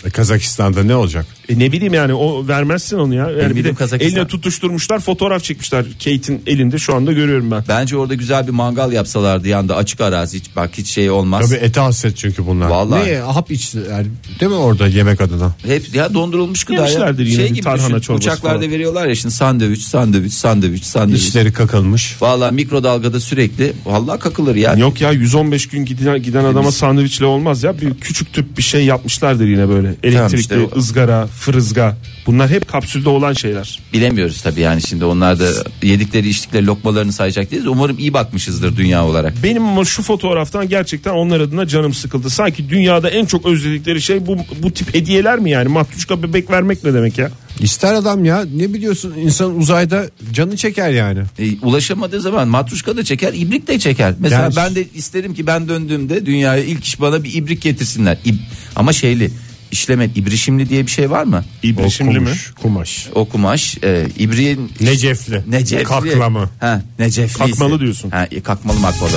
[0.05, 1.25] E, Kazakistan'da ne olacak?
[1.49, 3.31] E ne bileyim yani o vermezsin onu ya.
[3.31, 4.17] Yani bir de Kazakistan.
[4.17, 5.85] eline tutuşturmuşlar fotoğraf çekmişler.
[6.03, 7.63] Kate'in elinde şu anda görüyorum ben.
[7.67, 11.49] Bence orada güzel bir mangal yapsalardı yanda açık arazi hiç bak hiç şey olmaz.
[11.49, 12.69] Tabii ete hasret çünkü bunlar.
[12.69, 13.09] Vallahi.
[13.11, 14.07] Ne hap içti yani,
[14.39, 15.55] değil mi orada yemek adına?
[15.65, 16.87] Hep ya dondurulmuş gıda ya.
[16.87, 18.71] Yemişlerdir yine Şey bir gibi tarhana düşün, çorbası Uçaklarda falan.
[18.71, 21.27] veriyorlar ya şimdi sandviç, sandviç, sandviç, sandviç.
[21.27, 22.21] İçleri kakılmış.
[22.21, 24.73] Valla mikrodalgada sürekli vallahi kakılır ya.
[24.73, 27.81] Yok ya 115 gün giden, giden adama sandviçle olmaz ya.
[27.81, 29.94] Bir küçük tüp bir şey yapmışlardır yine böyle.
[30.03, 31.97] Elektrikli, işte o- ızgara, fırızga.
[32.25, 33.79] Bunlar hep kapsülde olan şeyler.
[33.93, 35.47] Bilemiyoruz tabii yani şimdi onlar da
[35.83, 37.67] yedikleri içtikleri lokmalarını sayacak değiliz.
[37.67, 39.33] Umarım iyi bakmışızdır dünya olarak.
[39.43, 42.29] Benim ama şu fotoğraftan gerçekten onlar adına canım sıkıldı.
[42.29, 45.67] Sanki dünyada en çok özledikleri şey bu bu tip hediyeler mi yani?
[45.67, 47.31] Matruşka bebek vermek ne demek ya?
[47.59, 51.19] İster adam ya ne biliyorsun insan uzayda canı çeker yani.
[51.39, 54.13] E, ulaşamadığı zaman matruşka da çeker, ibrik de çeker.
[54.19, 58.17] Mesela Yani- ben de isterim ki ben döndüğümde dünyaya ilk iş bana bir ibrik getirsinler.
[58.25, 58.35] İb-
[58.75, 59.31] ama şeyli
[59.71, 61.43] işleme ibrişimli diye bir şey var mı?
[61.63, 62.25] İbrişimli mi?
[62.25, 63.07] kumaş, Kumaş.
[63.15, 65.43] O kumaş e, ibriğin Necefli.
[65.47, 65.83] Necefli.
[65.83, 66.49] Kakla mı?
[66.59, 67.37] Ha, necefli.
[67.37, 68.11] Kakmalı diyorsun.
[68.11, 69.11] Ha, e, kakmalı makmalı.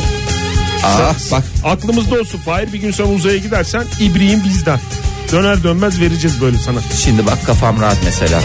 [0.84, 4.80] Aa, bak Aklımızda olsun Fahir bir gün sen uzaya gidersen İbriğin bizden.
[5.32, 6.78] Döner dönmez vereceğiz böyle sana.
[7.04, 8.40] şimdi bak kafam rahat mesela.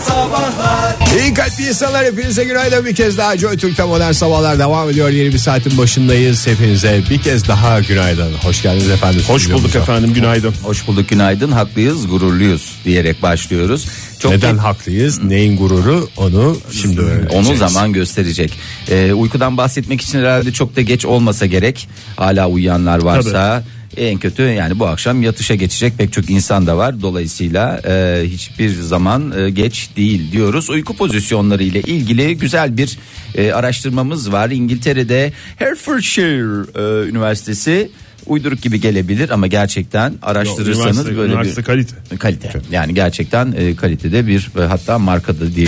[0.00, 5.08] Sabahlar İyi kalpli insanlar hepinize günaydın bir kez daha Joy Türk'te modern sabahlar devam ediyor.
[5.08, 6.46] Yeni bir saatin başındayız.
[6.46, 8.32] Hepinize bir kez daha günaydın.
[8.42, 9.22] Hoş geldiniz efendim.
[9.28, 10.54] Hoş bulduk efendim günaydın.
[10.62, 13.86] Hoş bulduk günaydın haklıyız gururluyuz diyerek başlıyoruz.
[14.18, 15.22] Çok Neden da- haklıyız?
[15.22, 16.08] Neyin gururu?
[16.16, 17.48] Onu şimdi öğreneceğiz.
[17.48, 18.52] Onu zaman gösterecek.
[18.90, 21.88] Ee, uykudan bahsetmek için herhalde çok da geç olmasa gerek.
[22.16, 23.64] Hala uyuyanlar varsa
[23.96, 27.02] En kötü yani bu akşam yatışa geçecek pek çok insan da var.
[27.02, 30.70] Dolayısıyla e, hiçbir zaman e, geç değil diyoruz.
[30.70, 32.98] Uyku pozisyonları ile ilgili güzel bir
[33.34, 34.50] e, araştırmamız var.
[34.50, 37.90] İngiltere'de Hertfordshire e, Üniversitesi
[38.26, 41.94] uyduruk gibi gelebilir ama gerçekten araştırırsanız üniversite- böyle üniversite bir kalite.
[42.18, 42.52] kalite.
[42.70, 45.66] Yani gerçekten e, kalitede bir e, hatta markada diye.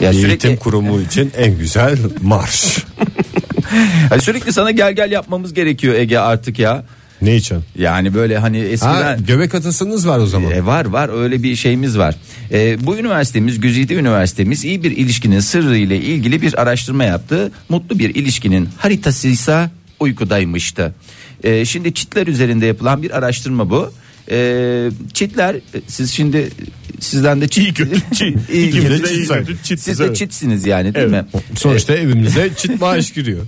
[0.00, 2.78] Ya Eğitim sürekli kurumu için en güzel marş.
[4.08, 6.84] Hani sürekli sana gel gel yapmamız gerekiyor Ege artık ya.
[7.22, 7.58] Ne için?
[7.78, 10.52] Yani böyle hani Ha, eskiden göbek atasınız var o zaman.
[10.52, 12.14] E, var var öyle bir şeyimiz var.
[12.52, 17.52] E, bu üniversitemiz Güzide Üniversitemiz iyi bir ilişkinin sırrı ile ilgili bir araştırma yaptı.
[17.68, 20.94] Mutlu bir ilişkinin haritasıysa uykudaymıştı.
[21.44, 23.92] E, şimdi çitler üzerinde yapılan bir araştırma bu.
[24.30, 25.56] E, çitler
[25.86, 26.50] siz şimdi
[27.00, 28.50] sizden de çit, İyi kötü çit.
[28.52, 29.28] İyi İkimiz kötü de iyi çit.
[29.28, 30.16] kötü çitiz, Siz de evet.
[30.16, 31.34] çitsiniz yani değil Evet.
[31.34, 31.40] mi?
[31.56, 33.46] Sonuçta evimize çit maaş giriyor.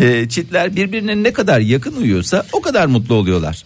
[0.00, 3.64] E, çitler birbirine ne kadar yakın uyuyorsa o kadar mutlu oluyorlar.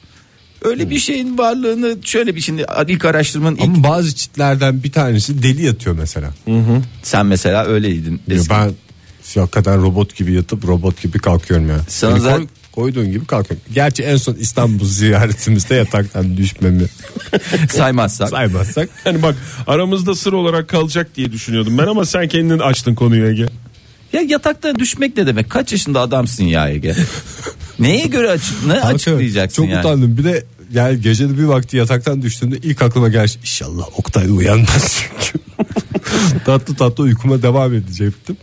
[0.62, 5.42] Öyle bir şeyin varlığını şöyle bir şimdi ilk araştırmanın ilk Ama bazı çitlerden bir tanesi
[5.42, 6.31] deli yatıyor mesela.
[7.03, 8.20] sen mesela öyleydin.
[8.29, 8.72] Ya Eski- ben
[9.40, 11.79] hakikaten robot gibi yatıp robot gibi kalkıyorum ya.
[11.88, 12.48] Sana Beni zaten-
[12.79, 13.67] koyduğun gibi kalkıyorum.
[13.75, 16.83] Gerçi en son İstanbul ziyaretimizde yataktan düşmemi
[17.71, 18.29] saymazsak.
[18.29, 18.88] saymazsak.
[19.05, 19.37] Hani bak
[19.67, 23.47] aramızda sır olarak kalacak diye düşünüyordum ben ama sen kendin açtın konuyu Ege.
[24.12, 25.51] Ya yatakta düşmek ne demek?
[25.51, 26.95] Kaç yaşında adamsın ya Ege?
[27.79, 29.81] Neye göre açık, ne açıklayacaksın Çok yani?
[29.81, 30.19] utandım.
[30.19, 33.33] Bir de yani gecenin bir vakti yataktan düştüğümde ilk aklıma geldi.
[33.41, 35.47] İnşallah Oktay uyanmaz çünkü.
[36.44, 38.37] tatlı tatlı uykuma devam edecektim.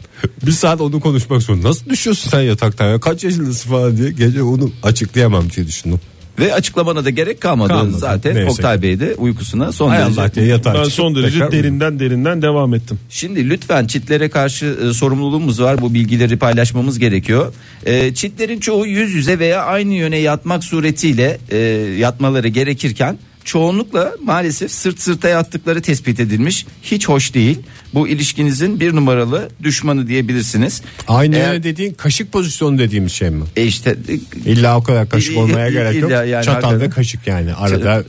[0.45, 1.67] Bir saat onu konuşmak zorunda.
[1.67, 2.99] Nasıl düşüyorsun sen yataktan ya?
[2.99, 4.11] Kaç yaşındasın falan diye.
[4.11, 5.99] Gece onu açıklayamam diye düşündüm.
[6.39, 7.73] Ve açıklamana da gerek kalmadı.
[7.73, 7.97] Kalmadı.
[7.97, 10.21] Zaten Neyse Oktay Bey de uykusuna son Hay derece.
[10.21, 12.99] Allah diye yatağa Ben son derece tekrar derinden derinden devam ettim.
[13.09, 15.81] Şimdi lütfen çitlere karşı e, sorumluluğumuz var.
[15.81, 17.53] Bu bilgileri paylaşmamız gerekiyor.
[17.85, 21.57] E, çitlerin çoğu yüz yüze veya aynı yöne yatmak suretiyle e,
[21.97, 26.65] yatmaları gerekirken çoğunlukla maalesef sırt sırta yattıkları tespit edilmiş.
[26.83, 27.59] Hiç hoş değil.
[27.93, 30.81] Bu ilişkinizin bir numaralı düşmanı diyebilirsiniz.
[31.07, 33.43] Aynı Eğer- dediğin kaşık pozisyonu dediğimiz şey mi?
[33.55, 34.13] E işte e,
[34.51, 36.11] İlla o kadar kaşık İlla- olmaya gerek yok.
[36.11, 37.53] yani Çatal ve kaşık yani.
[37.53, 38.03] Arada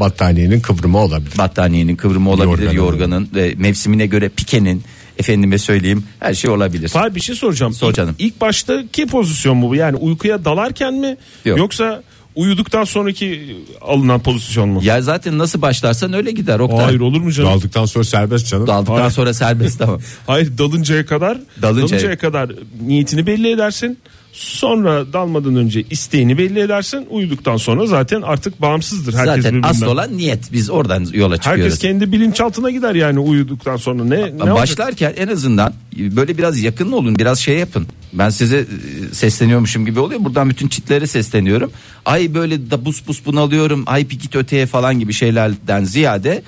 [0.00, 1.38] battaniyenin kıvrımı olabilir.
[1.38, 2.72] battaniyenin kıvrımı olabilir, Yorganın.
[2.76, 4.82] yorganın ve mevsimine göre pikenin
[5.18, 6.88] efendime söyleyeyim her şey olabilir.
[6.88, 7.74] Fahir bir şey soracağım.
[7.74, 8.14] Sor İlk- canım.
[8.18, 9.74] İlk baştaki pozisyon mu bu?
[9.74, 11.16] Yani uykuya dalarken mi?
[11.44, 11.58] Yok.
[11.58, 12.02] Yoksa
[12.36, 14.80] uyuduktan sonraki alınan pozisyon mu?
[14.84, 16.84] Ya zaten nasıl başlarsan öyle gider Oktay.
[16.84, 17.50] Hayır olur mu canım?
[17.50, 18.66] Daldıktan sonra serbest canım.
[18.66, 19.10] Daldıktan Hayır.
[19.10, 20.00] sonra serbest tamam.
[20.26, 22.50] Hayır dalıncaya kadar Dalıncaya- dalıncaya kadar
[22.86, 23.98] niyetini belli edersin.
[24.32, 27.06] Sonra dalmadan önce isteğini belli edersin.
[27.10, 29.68] Uyuduktan sonra zaten artık bağımsızdır herkes Zaten birbirinden.
[29.68, 30.52] asıl olan niyet.
[30.52, 31.62] Biz oradan yola çıkıyoruz.
[31.64, 34.56] Herkes kendi bilinçaltına gider yani uyuduktan sonra ne ne olacak?
[34.56, 37.86] Başlarken en azından böyle biraz yakın olun, biraz şey yapın.
[38.12, 40.24] Ben size e, sesleniyormuşum gibi oluyor.
[40.24, 41.72] Buradan bütün çitlere sesleniyorum.
[42.04, 43.82] Ay böyle da bus bus bunalıyorum.
[43.86, 46.42] Ay bir git öteye falan gibi şeylerden ziyade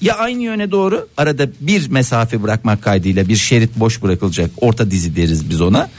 [0.00, 4.50] ya aynı yöne doğru arada bir mesafe bırakmak kaydıyla bir şerit boş bırakılacak.
[4.56, 5.90] Orta dizi deriz biz ona.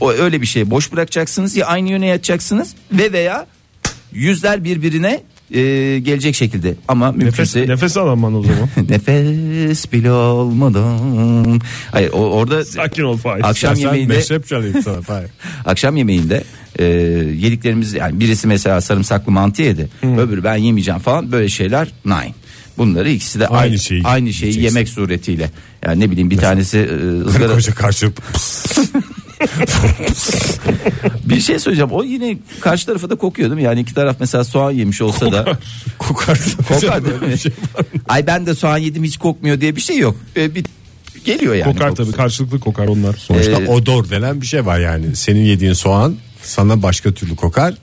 [0.00, 3.46] o öyle bir şey boş bırakacaksınız ya aynı yöne yatacaksınız ve veya
[4.12, 5.22] yüzler birbirine
[5.54, 5.60] e,
[5.98, 8.68] gelecek şekilde ama Nefes, mümkünse nefes alamam o zaman.
[8.90, 11.60] Nefes bile olmadan.
[11.92, 13.44] Hayır o, orada Sakin ol Fahir.
[13.44, 14.96] akşam Sen yemeğinde meşrep çalayım sana.
[15.08, 15.30] Hayır.
[15.64, 16.44] akşam yemeğinde
[16.78, 19.88] e, yediklerimiz yani birisi mesela sarımsaklı mantı yedi.
[20.02, 22.34] Öbürü ben yemeyeceğim falan böyle şeyler nine.
[22.78, 24.76] Bunları ikisi de Aynı aynı, şeyi aynı şeyi yiyeceksin.
[24.76, 25.50] yemek suretiyle.
[25.86, 28.22] Yani ne bileyim bir tanesi e, ızgara Koca karşılıklı
[31.24, 31.92] bir şey söyleyeceğim.
[31.92, 33.64] O yine karşı tarafı da kokuyor değil mi?
[33.64, 35.58] Yani iki taraf mesela soğan yemiş olsa da
[35.98, 36.38] kokar.
[36.68, 37.52] kokar değil mi?
[38.08, 40.16] Ay ben de soğan yedim hiç kokmuyor diye bir şey yok.
[40.36, 40.64] E, bir
[41.24, 41.72] geliyor yani.
[41.72, 42.10] kokar kokusu.
[42.10, 43.14] tabii karşılıklı kokar onlar.
[43.14, 45.16] Sonuçta Ee, odor denen bir şey var yani.
[45.16, 47.74] Senin yediğin soğan sana başka türlü kokar.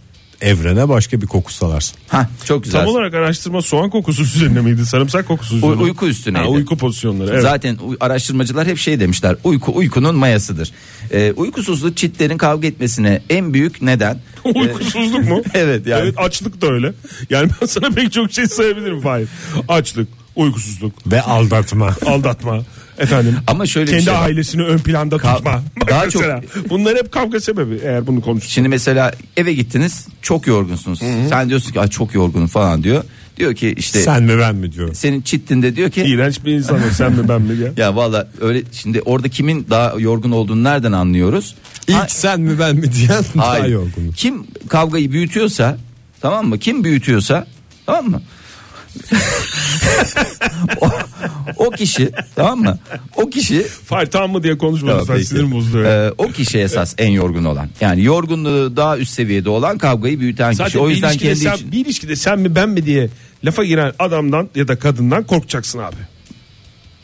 [0.45, 1.97] Evrene başka bir koku salarsın.
[2.07, 2.79] Ha çok güzel.
[2.79, 4.85] Tam olarak araştırma soğan kokusu üzerine miydi?
[4.85, 5.75] Sarımsak kokusu üzerine.
[5.75, 6.43] Uy- uyku üstüneydi.
[6.45, 7.31] Ha, uyku pozisyonları.
[7.31, 7.41] Evet.
[7.41, 9.35] Zaten araştırmacılar hep şey demişler.
[9.43, 10.71] Uyku uykunun mayasıdır.
[11.11, 14.19] Ee, uykusuzluk çitlerin kavga etmesine en büyük neden.
[14.55, 15.41] Uykusuzluk mu?
[15.53, 16.01] Evet, yani.
[16.03, 16.93] Evet açlık da öyle.
[17.29, 19.27] Yani ben sana pek çok şey sayabilirim Fahir.
[19.67, 21.95] Açlık, uykusuzluk, Ve aldatma.
[22.05, 22.63] aldatma.
[22.99, 23.35] Efendim.
[23.47, 24.21] Ama şöyle bir kendi şey var.
[24.23, 25.63] ailesini ön planda Ka- tutma.
[25.89, 28.53] Daha mesela, Bunlar hep kavga sebebi eğer bunu konuşursak.
[28.53, 30.99] Şimdi mesela eve gittiniz çok yorgunsunuz.
[31.29, 33.03] Sen diyorsun ki çok yorgunum falan diyor.
[33.37, 34.93] Diyor ki işte Sen mi ben mi diyor.
[34.93, 37.71] senin çittinde diyor ki İğrenç bir insan o, sen mi ben mi ya?
[37.85, 41.55] ya valla öyle şimdi orada kimin daha yorgun olduğunu nereden anlıyoruz?
[41.87, 44.11] İlk Ha- sen mi ben mi diyen daha yorgun.
[44.15, 45.77] Kim kavgayı büyütüyorsa
[46.21, 46.59] tamam mı?
[46.59, 47.47] Kim büyütüyorsa
[47.85, 48.21] tamam mı?
[50.81, 50.89] O,
[51.57, 52.77] o kişi tamam mı?
[53.15, 55.25] O kişi Fahir tamam mı diye konuşma Tamam, peki.
[55.25, 55.83] sinirim bozdu.
[55.83, 57.69] Ee, o kişi esas en yorgun olan.
[57.81, 60.57] Yani yorgunluğu daha üst seviyede olan kavgayı büyüten kişi.
[60.63, 63.09] Zaten O bir yüzden ilişkide, kendi sen, için- bir ilişkide sen mi ben mi diye
[63.45, 65.95] lafa giren adamdan ya da kadından korkacaksın abi.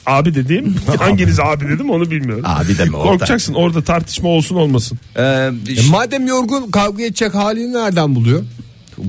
[0.06, 2.44] Abi dediğim hanginiz abi dedim onu bilmiyorum.
[2.48, 3.10] Abi deme orada.
[3.12, 5.00] Korkacaksın orada tartışma olsun olmasın.
[5.16, 5.52] Ee, E
[5.92, 8.44] madem yorgun kavga edecek halini nereden buluyor?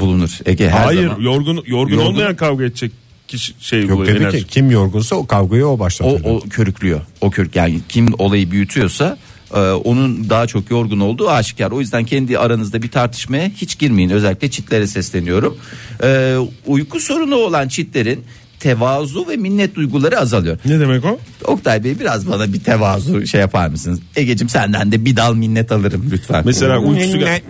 [0.00, 1.20] Bulunur Ege her Hayır zaman.
[1.20, 2.92] yorgun, yorgun Yorgun- olmayan kavga edecek
[3.28, 4.38] kişi şey Yok bu dedi enerji.
[4.38, 7.00] ki kim yorgunsa o kavgayı o O, o körüklüyor.
[7.20, 9.18] O körük yani kim olayı büyütüyorsa
[9.54, 11.70] e, onun daha çok yorgun olduğu aşikar.
[11.70, 14.10] O yüzden kendi aranızda bir tartışmaya hiç girmeyin.
[14.10, 15.56] Özellikle çitlere sesleniyorum.
[16.02, 18.24] E, uyku sorunu olan çitlerin
[18.62, 20.58] tevazu ve minnet duyguları azalıyor.
[20.64, 21.18] Ne demek o?
[21.44, 24.00] Oktay Bey biraz bana bir tevazu şey yapar mısınız?
[24.16, 26.42] Egecim senden de bir dal minnet alırım lütfen.
[26.46, 27.42] Mesela uykusu, gel-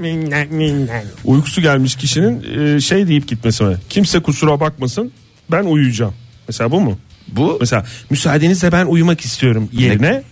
[1.25, 2.43] uykusu gelmiş kişinin
[2.77, 3.65] e, şey deyip gitmesi?
[3.89, 5.13] Kimse kusura bakmasın
[5.51, 6.15] ben uyuyacağım.
[6.49, 6.99] Mesela bu mu?
[7.29, 10.23] bu Mesela müsaadenizle ben uyumak istiyorum yerine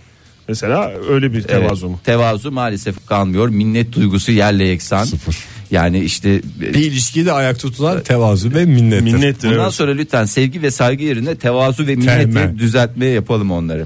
[0.47, 1.99] mesela öyle bir Evet, tevazu mu?
[2.03, 3.49] tevazu maalesef kalmıyor.
[3.49, 5.07] Minnet duygusu yerle yeksan.
[5.71, 9.03] Yani işte Bir ilişkiyi de ayakta tutan tevazu ve minnettir.
[9.03, 9.49] Minnettir.
[9.49, 9.73] Bundan evet.
[9.73, 12.57] sonra lütfen sevgi ve saygı yerine tevazu ve minneti Temel.
[12.57, 13.85] düzeltme yapalım onları.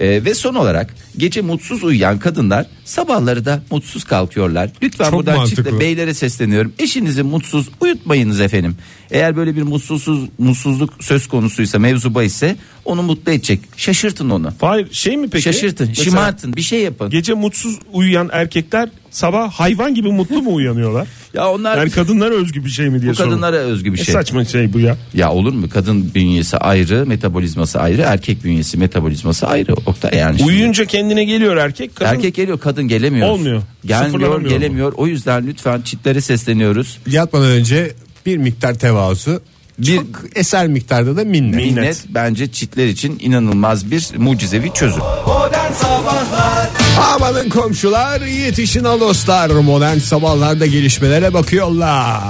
[0.00, 4.70] Ee, ve son olarak gece mutsuz uyuyan kadınlar sabahları da mutsuz kalkıyorlar.
[4.82, 5.64] Lütfen Çok buradan mantıklı.
[5.64, 6.72] çiftle beylere sesleniyorum.
[6.78, 8.76] Eşinizi mutsuz uyutmayınız efendim.
[9.10, 13.60] Eğer böyle bir mutsuzsuz mutsuzluk söz konusuysa mevzu bahisse onu mutlu edecek.
[13.76, 14.52] Şaşırtın onu.
[14.60, 15.42] Hayır şey mi peki?
[15.42, 17.10] Şaşırtın, Mesela şımartın, bir şey yapın.
[17.10, 21.06] Gece mutsuz uyuyan erkekler sabah hayvan gibi mutlu mu uyanıyorlar?
[21.34, 23.40] Ya onlar Yani kadınlara özgü bir şey mi diye bu soruyorum.
[23.42, 24.12] kadınlara özgü bir E şey.
[24.12, 24.96] saçma şey bu ya.
[25.14, 25.68] Ya olur mu?
[25.68, 29.74] Kadın bünyesi ayrı, metabolizması ayrı, erkek bünyesi metabolizması ayrı.
[29.74, 30.38] Oktay yani.
[30.38, 31.96] şimdi- Uyuyunca kendine geliyor erkek.
[31.96, 33.28] Kadın Erkek geliyor, kadın gelemiyor.
[33.28, 33.62] Olmuyor.
[33.84, 34.92] Gelmiyor, Sıfırlanamıyor gelemiyor.
[34.96, 36.98] O yüzden lütfen çitlere sesleniyoruz.
[37.06, 37.92] Yatmadan önce
[38.26, 39.40] bir miktar tevazu,
[39.78, 41.54] Bir- çok eser miktarda da minnet.
[41.54, 45.02] Minnet bence çitler için inanılmaz bir mucizevi çözüm.
[45.26, 49.50] Modern Sabahlar Amanın komşular yetişin al dostlar.
[49.50, 52.20] Modern sabahlarda gelişmelere bakıyorlar.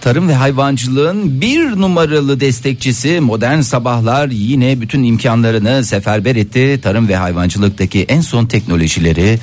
[0.00, 6.80] Tarım ve hayvancılığın bir numaralı destekçisi Modern Sabahlar yine bütün imkanlarını seferber etti.
[6.82, 9.38] Tarım ve hayvancılıktaki en son teknolojileri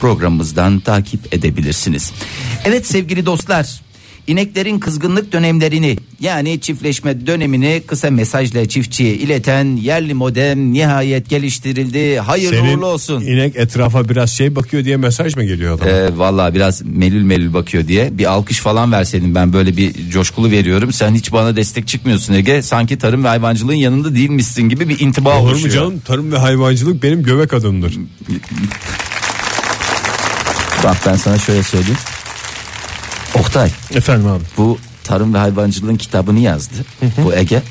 [0.00, 2.12] programımızdan takip edebilirsiniz.
[2.64, 3.80] Evet sevgili dostlar.
[4.32, 12.18] İneklerin kızgınlık dönemlerini yani çiftleşme dönemini kısa mesajla çiftçiye ileten yerli modem nihayet geliştirildi.
[12.18, 13.20] Hayırlı Senin uğurlu olsun.
[13.20, 15.90] inek etrafa biraz şey bakıyor diye mesaj mı geliyor adama?
[15.90, 20.50] Ee, Valla biraz melül melül bakıyor diye bir alkış falan verseydin ben böyle bir coşkulu
[20.50, 20.92] veriyorum.
[20.92, 22.62] Sen hiç bana destek çıkmıyorsun Ege.
[22.62, 25.74] Sanki tarım ve hayvancılığın yanında değilmişsin gibi bir intiba Olur mu oluşuyor.
[25.74, 26.00] canım?
[26.06, 27.94] Tarım ve hayvancılık benim göbek adımdır.
[30.84, 31.98] Bak ben sana şöyle söyleyeyim.
[33.48, 34.42] Oktay Efendim abi.
[34.56, 36.74] bu tarım ve hayvancılığın kitabını yazdı.
[37.24, 37.62] bu Ege.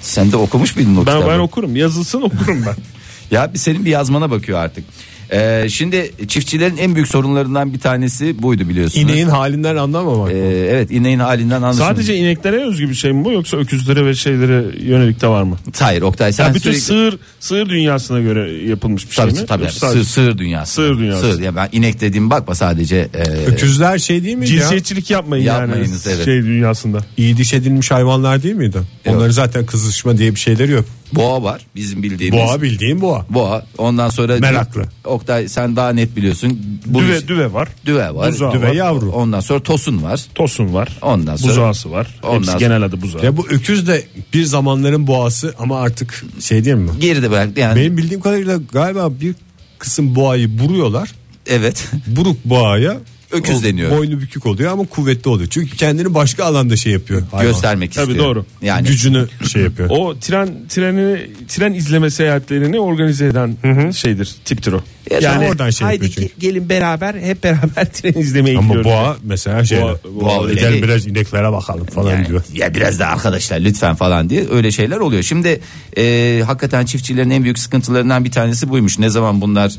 [0.00, 1.28] Sen de okumuş muydun o Ben kitabı?
[1.30, 1.76] ben okurum.
[1.76, 2.74] Yazılsın okurum ben.
[3.30, 4.84] Ya bir senin bir yazmana bakıyor artık.
[5.32, 9.04] Ee, şimdi çiftçilerin en büyük sorunlarından bir tanesi buydu biliyorsunuz.
[9.10, 10.32] İneğin halinden anlamamak.
[10.32, 10.36] Ee,
[10.70, 11.90] evet ineğin halinden anlaşılıyor.
[11.90, 15.56] Sadece ineklere özgü bir şey mi bu yoksa öküzlere ve şeylere yönelik de var mı?
[15.78, 16.80] Hayır Oktay sen Ya bütün sürekli...
[16.80, 19.46] sığır sığır dünyasına göre yapılmış bir şey Tabii mi?
[19.46, 19.62] tabii.
[19.62, 20.72] Yoksa Sığır, sığır dünyası.
[20.74, 21.42] Sığır dünyası.
[21.42, 23.08] Ya ben inek dediğim bakma sadece.
[23.14, 24.46] e, Öküzler şey değil ya?
[24.46, 26.24] Cinsiyetçilik yapmayın Yapmayınız, yani evet.
[26.24, 26.98] şey dünyasında.
[27.16, 28.78] İyi diş edilmiş hayvanlar değil miydi?
[29.06, 30.84] Onların zaten kızışma diye bir şeyleri yok.
[31.12, 32.40] boğa var bizim bildiğimiz.
[32.40, 33.26] Boğa bildiğin boğa.
[33.30, 33.66] Boğa.
[33.78, 34.84] Ondan sonra Meraklı.
[35.20, 36.58] Oktay sen daha net biliyorsun.
[36.86, 37.68] Bu Düve iş- düve var.
[37.86, 38.32] düve var.
[38.32, 38.72] buzağı Düve var.
[38.74, 39.10] yavru.
[39.12, 40.20] Ondan sonra tosun var.
[40.34, 40.98] Tosun var.
[41.02, 42.18] Ondan sonra- buzağısı var.
[42.22, 43.24] Ondan Hepsi sonra- genel adı buzağı.
[43.24, 44.04] Ya bu öküz de
[44.34, 46.90] bir zamanların boğası ama artık şey değil mi?
[47.00, 47.80] Geride bıraktı yani.
[47.80, 49.34] Benim bildiğim kadarıyla galiba bir
[49.78, 51.12] kısım boğayı buruyorlar.
[51.46, 51.88] Evet.
[52.06, 52.96] Buruk boğaya
[53.32, 53.90] Öküz o deniyor.
[53.98, 55.48] Boynu bükük oluyor ama kuvvetli oluyor.
[55.50, 57.22] Çünkü kendini başka alanda şey yapıyor.
[57.32, 57.52] hayvan.
[57.52, 58.26] Göstermek Tabii istiyor.
[58.28, 58.46] doğru.
[58.62, 59.88] Yani Gücünü şey yapıyor.
[59.92, 63.56] O tren treni tren izleme seyahatlerini organize eden
[63.92, 64.80] şeydir, tiptir o.
[65.10, 66.40] Ya tam oradan şey haydi yapıyor çünkü.
[66.46, 68.90] gelin beraber hep beraber tren izlemeye Ama gidiyoruz.
[68.90, 72.42] boğa mesela şey Boğa- boğa, boğa gel öyle biraz ineklere bakalım falan Yani, diyor.
[72.54, 75.22] ya biraz da arkadaşlar lütfen falan diye öyle şeyler oluyor.
[75.22, 75.60] Şimdi
[75.98, 78.98] e, hakikaten çiftçilerin en büyük sıkıntılarından bir tanesi buymuş.
[78.98, 79.72] Ne zaman bunlar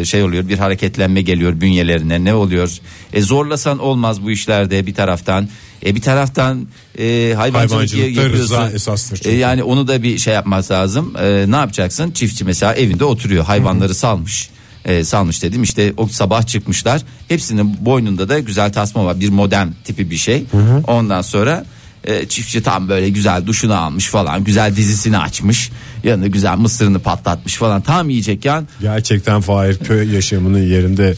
[0.00, 2.70] e, şey oluyor bir hareketlenme geliyor bünyelerine ne oluyor?
[3.12, 5.48] E, zorlasan olmaz bu işlerde bir taraftan.
[5.86, 6.66] E, bir taraftan
[6.98, 8.74] e, hayvancılık yapıyorsun.
[8.74, 9.24] esastır.
[9.24, 11.14] E, yani onu da bir şey yapması lazım.
[11.20, 12.10] E, ne yapacaksın?
[12.10, 14.50] Çiftçi mesela evinde oturuyor hayvanları salmış.
[14.84, 19.74] E, salmış dedim işte o sabah çıkmışlar hepsinin boynunda da güzel tasma var bir modem
[19.84, 20.44] tipi bir şey
[20.86, 21.64] ondan sonra
[22.04, 25.70] e, çiftçi tam böyle güzel duşunu almış falan güzel dizisini açmış
[26.04, 31.14] yanında güzel mısırını patlatmış falan tam yiyecekken Gerçekten Fahir köy yaşamının yerinde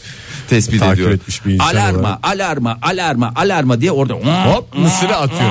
[0.49, 2.19] tespit takip ediyor etmiş bir insan alarma olarak.
[2.23, 5.49] alarma alarma alarma diye orada Hop mısırı atıyor.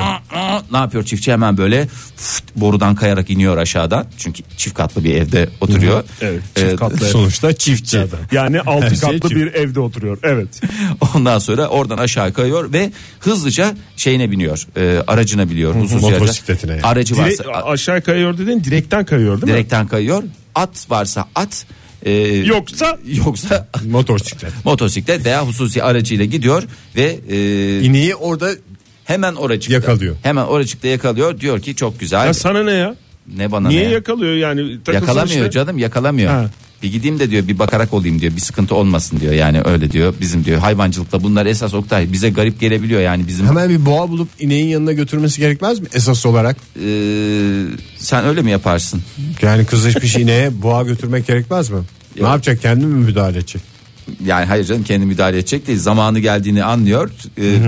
[0.72, 4.07] ne yapıyor çiftçi hemen böyle fıt, borudan kayarak iniyor aşağıdan.
[4.18, 6.05] Çünkü çift katlı bir evde oturuyor.
[6.20, 7.11] Evet, Ee, çift katlı ev.
[7.12, 8.07] Sonuçta çiftçi.
[8.33, 9.35] Yani altı şey katlı çift.
[9.40, 10.18] bir evde oturuyor.
[10.22, 10.61] Evet.
[11.14, 14.66] Ondan sonra oradan aşağı kayıyor ve hızlıca şeyine biniyor.
[14.76, 15.74] e, aracına araca.
[16.18, 16.83] Motosikletine yani.
[16.83, 19.59] Aracı Direkt, varsa aşağı kayıyor dedin direkten kayıyor değil mi?
[19.59, 20.22] direkten kayıyor.
[20.55, 21.66] At varsa at.
[22.06, 24.52] E, Yoksa yoksa Motosiklet.
[24.64, 26.62] motosiklet veya hususi aracıyla gidiyor
[26.96, 28.50] ve e, İneği orada
[29.04, 30.16] hemen oracıkta Yakalıyor.
[30.22, 31.40] Hemen oracıkta yakalıyor.
[31.40, 32.26] Diyor ki çok güzel.
[32.26, 32.94] ya sana ne ya?
[33.36, 33.92] ne bana Niye ne?
[33.92, 34.78] yakalıyor yani?
[34.92, 35.50] Yakalamıyor işte.
[35.50, 36.30] canım yakalamıyor.
[36.30, 36.50] Ha.
[36.82, 38.36] Bir gideyim de diyor bir bakarak olayım diyor.
[38.36, 39.32] Bir sıkıntı olmasın diyor.
[39.32, 43.46] Yani öyle diyor bizim diyor hayvancılıkta bunlar esas Oktay bize garip gelebiliyor yani bizim.
[43.46, 46.56] Hemen bir boğa bulup ineğin yanına götürmesi gerekmez mi esas olarak?
[46.76, 47.64] Ee,
[47.98, 49.02] sen öyle mi yaparsın?
[49.42, 51.78] Yani kızışmış ineğe boğa götürmek gerekmez mi?
[52.20, 52.62] Ne yapacak?
[52.62, 53.62] Kendi mi müdahale edecek?
[54.24, 55.78] Yani hayır canım kendi müdahale edecek değil.
[55.78, 57.10] Zamanı geldiğini anlıyor.
[57.38, 57.58] Ee,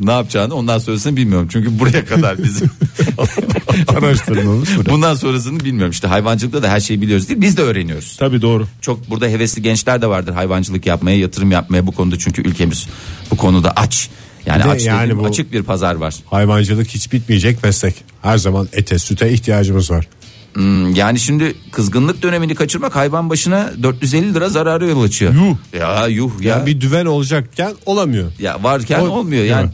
[0.00, 1.48] ne yapacağını ondan sonrasını bilmiyorum.
[1.52, 2.70] Çünkü buraya kadar bizim
[3.88, 8.16] Araştırmamız bundan sonrasını bilmiyorum işte hayvancılıkta da her şeyi biliyoruz değil biz de öğreniyoruz.
[8.18, 8.66] Tabii doğru.
[8.80, 12.86] Çok burada hevesli gençler de vardır hayvancılık yapmaya yatırım yapmaya bu konuda çünkü ülkemiz
[13.30, 14.08] bu konuda aç.
[14.46, 16.14] Yani Bir de aç yani dediğim bu- açık bir pazar var.
[16.26, 17.94] Hayvancılık hiç bitmeyecek meslek.
[18.22, 20.08] Her zaman ete süte ihtiyacımız var.
[20.54, 25.34] Hmm, yani şimdi kızgınlık dönemini kaçırmak hayvan başına 450 lira zararı yol açıyor.
[25.34, 25.56] Yuh.
[25.80, 26.54] Ya yuh ya.
[26.56, 28.32] Yani bir düven olacakken olamıyor.
[28.38, 29.66] Ya varken O- olmuyor Değil yani.
[29.66, 29.72] mi?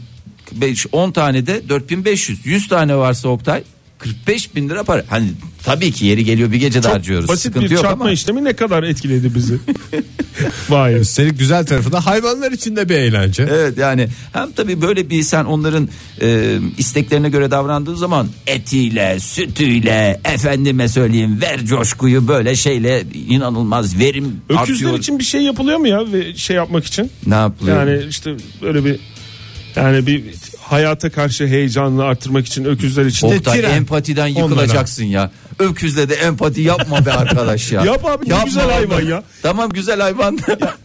[0.51, 3.63] 5 10 tane de 4500 100 tane varsa Oktay
[3.99, 5.03] 45 bin lira para.
[5.09, 5.27] Hani
[5.63, 7.27] tabii ki yeri geliyor bir gece de Çok harcıyoruz.
[7.29, 8.11] basit Sıkıntı bir yok çarpma ama.
[8.13, 9.57] işlemi ne kadar etkiledi bizi?
[10.69, 10.95] Vay.
[11.01, 13.47] Üstelik güzel tarafı da hayvanlar için de bir eğlence.
[13.51, 15.89] Evet yani hem tabii böyle bir sen onların
[16.21, 24.41] e, isteklerine göre davrandığın zaman etiyle, sütüyle, efendime söyleyeyim ver coşkuyu böyle şeyle inanılmaz verim
[24.49, 24.99] Öküzler artıyor.
[24.99, 27.11] için bir şey yapılıyor mu ya ve şey yapmak için?
[27.25, 27.87] ne yapılıyor?
[27.87, 28.31] Yani işte
[28.61, 28.99] böyle bir
[29.77, 30.23] yani bir
[30.61, 33.27] hayata karşı heyecanını artırmak için öküzler için.
[33.27, 33.71] Oktay tren.
[33.71, 35.31] empatiden yıkılacaksın ya.
[35.59, 37.81] Öküzle de empati yapma be arkadaş ya.
[37.85, 38.71] Yap abi, Yapma güzel abi.
[38.71, 39.23] hayvan ya.
[39.41, 40.39] Tamam güzel hayvan.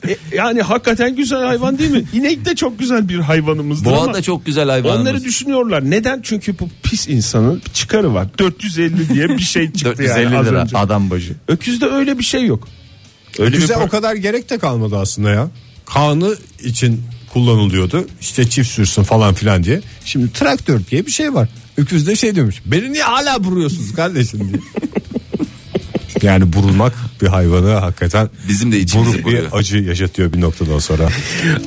[0.09, 2.05] E, yani hakikaten güzel hayvan değil mi?
[2.13, 5.01] İnek de çok güzel bir hayvanımızdır Boğa ama da çok güzel hayvanımız.
[5.01, 5.91] onları düşünüyorlar.
[5.91, 6.21] Neden?
[6.23, 8.27] Çünkü bu pis insanın bir çıkarı var.
[8.39, 10.79] 450 diye bir şey çıktı 450 yani az lira önce.
[10.79, 11.33] adam başı.
[11.49, 12.69] Öküzde öyle bir şey yok.
[13.39, 15.49] Öyle Güzel bir o kadar gerek de kalmadı aslında ya.
[15.87, 18.07] Kanı için kullanılıyordu.
[18.21, 19.81] İşte çift sürsün falan filan diye.
[20.05, 21.49] Şimdi traktör diye bir şey var.
[21.77, 22.63] Öküz de şey demiş.
[22.67, 24.63] Beni niye hala vuruyorsunuz kardeşim diye.
[26.23, 31.09] yani vurulmak bir hayvanı hakikaten Bizim de içimizi bir acı yaşatıyor bir noktadan sonra.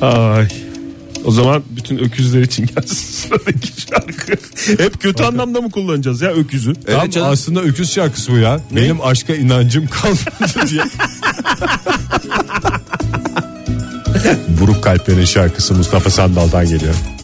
[0.00, 0.48] Ay.
[1.24, 4.32] O zaman bütün öküzler için gelsin sıradaki şarkı.
[4.82, 6.74] Hep kötü anlamda mı kullanacağız ya öküzü?
[6.74, 7.28] Tam canım.
[7.30, 8.60] aslında öküz şarkısı bu ya.
[8.70, 10.82] Benim aşka inancım kalmadı diye.
[14.48, 16.94] Buruk Kalpler'in şarkısı Mustafa Sandal'dan geliyor.